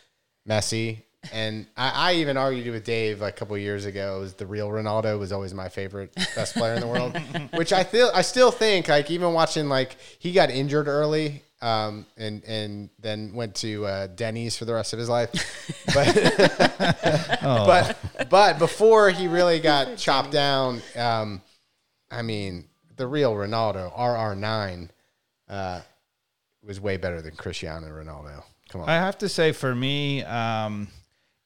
[0.48, 1.02] Messi.
[1.32, 4.18] And I, I even argued with Dave like a couple of years ago.
[4.18, 7.16] It was the real Ronaldo was always my favorite best player in the world,
[7.54, 12.06] which I feel I still think like even watching like he got injured early um,
[12.16, 15.30] and and then went to uh, Denny's for the rest of his life,
[15.94, 21.42] but but but before he really got chopped down, um,
[22.10, 24.90] I mean the real Ronaldo RR nine
[25.48, 25.80] uh,
[26.62, 28.42] was way better than Cristiano Ronaldo.
[28.70, 28.88] Come on.
[28.88, 30.88] I have to say, for me, um,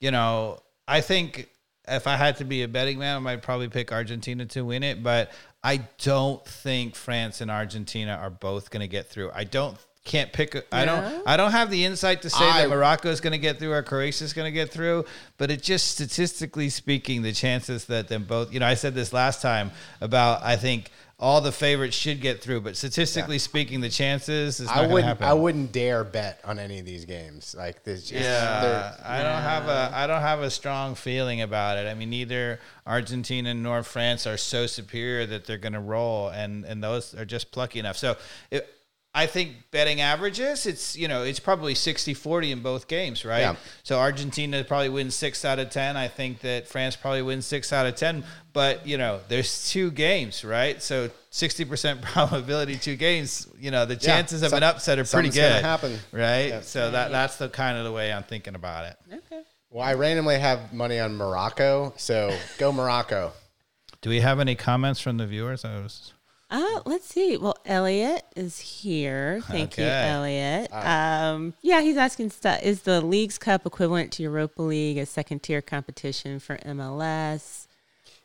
[0.05, 1.49] you know, I think
[1.89, 4.83] if I had to be a betting man, I might probably pick Argentina to win
[4.83, 5.03] it.
[5.03, 5.33] But
[5.63, 9.31] I don't think France and Argentina are both going to get through.
[9.35, 10.55] I don't can't pick.
[10.55, 11.01] a- I No?
[11.01, 11.23] don't.
[11.27, 13.73] I don't have the insight to say I- that Morocco is going to get through
[13.73, 15.07] or Croatia is going to get through.
[15.39, 18.53] But it just statistically speaking, the chances that them both.
[18.53, 19.71] You know, I said this last time
[20.03, 20.91] about I think.
[21.25, 25.05] All the favorites should get through, but statistically speaking, the chances is I wouldn't.
[25.05, 25.27] happen.
[25.27, 27.55] I wouldn't dare bet on any of these games.
[27.57, 28.03] Like this.
[28.11, 31.89] Just, Yeah, I don't have a I don't have a strong feeling about it.
[31.89, 36.67] I mean, neither Argentina nor France are so superior that they're going to roll, and
[36.67, 37.97] and those are just plucky enough.
[37.97, 38.17] So,
[38.51, 38.69] it,
[39.17, 43.41] I think betting averages, it's you know it's probably 60-40 in both games, right?
[43.41, 43.55] Yeah.
[43.85, 45.97] So Argentina probably wins six out of ten.
[45.97, 48.25] I think that France probably wins six out of ten.
[48.53, 50.83] But you know, there's two games, right?
[50.83, 53.47] So sixty percent probability, two games.
[53.59, 55.97] You know, the chances of Some- an upset are pretty good, happen.
[56.11, 56.47] right?
[56.49, 56.61] Yeah.
[56.63, 58.97] So that that's the kind of the way I'm thinking about it.
[59.13, 59.43] Okay.
[59.71, 63.33] Well, I randomly have money on Morocco, so go Morocco.
[64.03, 65.65] Do we have any comments from the viewers?
[65.65, 66.14] I was.
[66.55, 67.37] Uh, let's see.
[67.37, 69.41] Well, Elliot is here.
[69.49, 70.09] Thank you, Okay.
[70.09, 70.73] Elliot.
[70.73, 72.63] Um, yeah, he's asking stuff.
[72.63, 77.67] Is the League's Cup equivalent to Europa League, a second tier competition for MLS?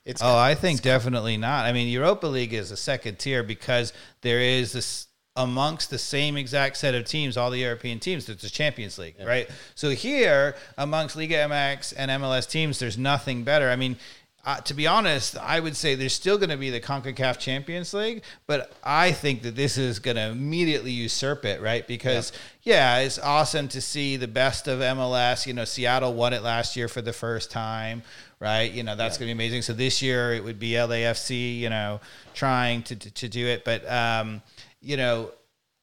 [0.06, 1.66] It's Oh, I think definitely not.
[1.66, 6.38] I mean, Europa League is a second tier because there is this amongst the same
[6.38, 8.30] exact set of teams, all the European teams.
[8.30, 9.50] It's a Champions League, right?
[9.74, 13.72] So here, amongst Liga MX and MLS teams, there's nothing better.
[13.72, 13.98] I mean.
[14.46, 17.94] Uh, to be honest, I would say there's still going to be the CONCACAF Champions
[17.94, 21.86] League, but I think that this is going to immediately usurp it, right?
[21.86, 22.32] Because,
[22.64, 23.00] yeah.
[23.00, 25.46] it's awesome to see the best of MLS.
[25.46, 28.02] You know, Seattle won it last year for the first time,
[28.40, 28.72] right?
[28.72, 29.62] You know, that's going to be amazing.
[29.62, 32.00] So this year it would be LAFC, you know,
[32.34, 33.66] trying to, to, to do it.
[33.66, 34.42] But, um,
[34.82, 35.32] you know,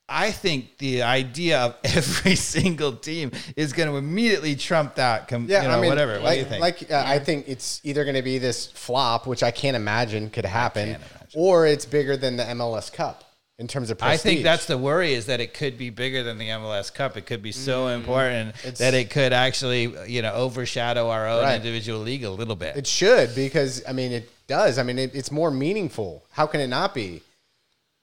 [0.09, 5.27] I think the idea of every single team is going to immediately trump that.
[5.29, 6.13] Com- Yeah, you know, I mean, whatever.
[6.15, 6.61] What Like, do you think?
[6.61, 10.31] like uh, I think it's either going to be this flop, which I can't imagine
[10.31, 11.07] could happen, imagine.
[11.35, 13.25] or it's bigger than the MLS Cup
[13.59, 14.21] in terms of prestige.
[14.21, 17.17] I think that's the worry is that it could be bigger than the MLS Cup.
[17.17, 17.97] It could be so Mm.
[17.97, 21.57] important that it could actually, you know, overshadow our own Right.
[21.57, 22.77] individual league a little bit.
[22.77, 24.79] it should because I mean it does.
[24.79, 26.23] I mean it, it's more meaningful.
[26.33, 27.23] How can it not be?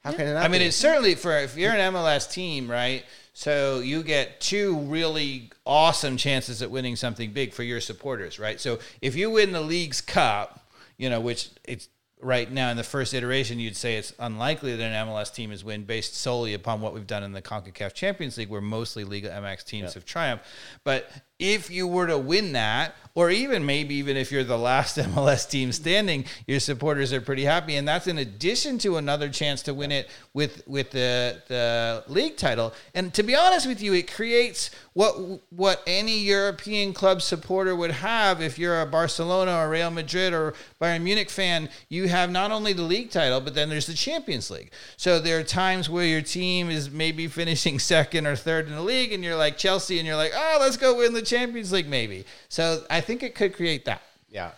[0.04, 0.44] How can it not?
[0.44, 0.66] I mean, be?
[0.66, 3.04] it's certainly for if you're an MLS team, right?
[3.34, 8.60] So you get two really awesome chances at winning something big for your supporters, right?
[8.60, 11.90] So if you win the Leagues Cup, you know, which it's
[12.22, 15.64] right now in the first iteration, you'd say it's unlikely that an MLS team is
[15.64, 19.30] win based solely upon what we've done in the CONCACAF Champions League, where mostly Liga
[19.30, 20.46] MX teams have triumphed.
[20.84, 21.10] But
[21.44, 25.48] if you were to win that, or even maybe even if you're the last MLS
[25.48, 29.74] team standing, your supporters are pretty happy, and that's in addition to another chance to
[29.74, 32.74] win it with with the the league title.
[32.96, 37.92] And to be honest with you, it creates what what any European club supporter would
[37.92, 41.70] have if you're a Barcelona or Real Madrid or Bayern Munich fan.
[41.90, 44.72] You have not only the league title, but then there's the Champions League.
[44.98, 48.82] So there are times where your team is maybe finishing second or third in the
[48.82, 51.88] league, and you're like Chelsea, and you're like, oh, let's go win the Champions League,
[51.88, 52.26] maybe.
[52.50, 54.02] So I think it could create that.
[54.30, 54.52] Yeah,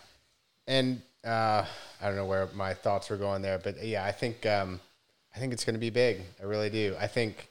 [0.67, 1.65] and uh,
[2.01, 4.79] I don't know where my thoughts were going there, but yeah, I think um,
[5.35, 6.21] I think it's going to be big.
[6.41, 6.95] I really do.
[6.99, 7.49] I think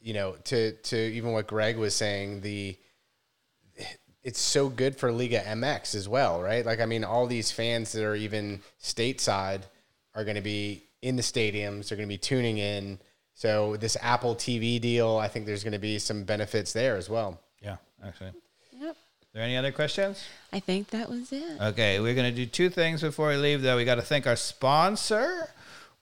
[0.00, 2.76] you know to to even what Greg was saying, the
[4.22, 6.66] it's so good for Liga MX as well, right?
[6.66, 9.62] Like I mean, all these fans that are even stateside
[10.14, 11.88] are going to be in the stadiums.
[11.88, 12.98] They're going to be tuning in.
[13.34, 17.08] So this Apple TV deal, I think there's going to be some benefits there as
[17.08, 17.38] well.
[17.62, 18.32] Yeah, actually.
[18.72, 18.90] Yep.
[18.90, 18.96] Are
[19.34, 20.24] there any other questions?
[20.52, 21.60] I think that was it.
[21.60, 23.76] Okay, we're going to do two things before we leave, though.
[23.76, 25.50] We got to thank our sponsor,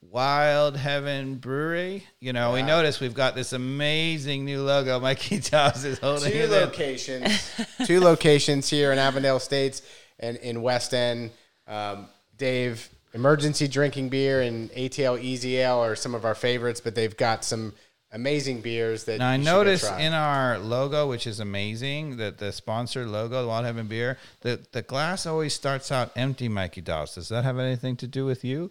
[0.01, 2.05] Wild Heaven Brewery.
[2.21, 5.01] You know, we noticed we've got this amazing new logo.
[5.01, 6.45] Mikey Dawes is holding two it.
[6.45, 6.51] in.
[6.51, 7.51] locations,
[7.87, 9.83] two locations here in Avondale Estates
[10.21, 11.31] and in West End.
[11.67, 16.95] Um, Dave, emergency drinking beer and ATL Easy Ale are some of our favorites, but
[16.95, 17.73] they've got some
[18.15, 22.17] amazing beers that Now, I you should go noticed in our logo, which is amazing,
[22.19, 26.49] that the sponsor logo, the Wild Heaven Beer, the, the glass always starts out empty,
[26.49, 27.17] Mikey Dawes.
[27.17, 28.71] Does that have anything to do with you?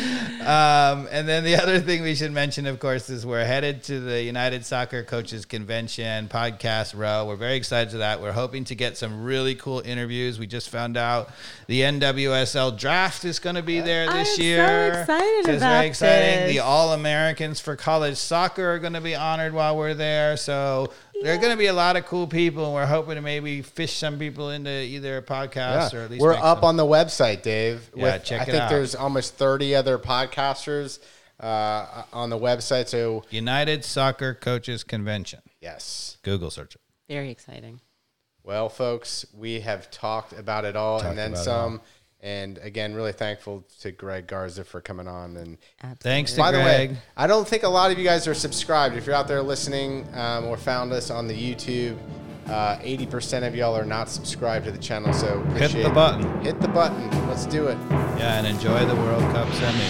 [0.46, 4.00] Um, and then the other thing we should mention, of course, is we're headed to
[4.00, 7.26] the United Soccer Coaches Convention podcast row.
[7.26, 8.22] We're very excited to that.
[8.22, 10.38] We're hoping to get some really cool interviews.
[10.38, 11.32] We just found out
[11.66, 14.90] the NWSL draft is going to be there this I'm so year.
[15.00, 16.48] excited So it's about very exciting.
[16.48, 20.38] The All Americans for college soccer are going to be honored while we're there.
[20.38, 23.22] So there are going to be a lot of cool people, and we're hoping to
[23.22, 26.78] maybe fish some people into either a podcast or at least We're up some- on
[26.78, 27.90] the website, Dave.
[27.96, 28.70] Yeah, check it I think out.
[28.70, 31.00] there's almost 30 other podcasters
[31.40, 32.88] uh, on the website.
[32.88, 35.42] So, United Soccer Coaches Convention.
[35.62, 36.18] yes.
[36.24, 36.82] Google search it.
[37.08, 37.82] Very exciting.
[38.44, 41.82] Well, folks, we have talked about it all Talked and then about it some.
[42.26, 45.38] And again, really thankful to Greg Garza for coming on.
[45.38, 46.02] And Absolutely.
[46.02, 48.96] Thanks to by the way, I don't think a lot of you guys are subscribed.
[48.96, 52.00] If you're out there listening um, or found us on the YouTube,
[52.48, 55.14] uh, 80% of y'all are not subscribed to the channel.
[55.14, 56.42] So Hit the button.
[56.42, 57.12] Hit the button.
[57.28, 57.78] Let's do it.
[57.92, 59.86] Yeah, and enjoy the World Cup semi.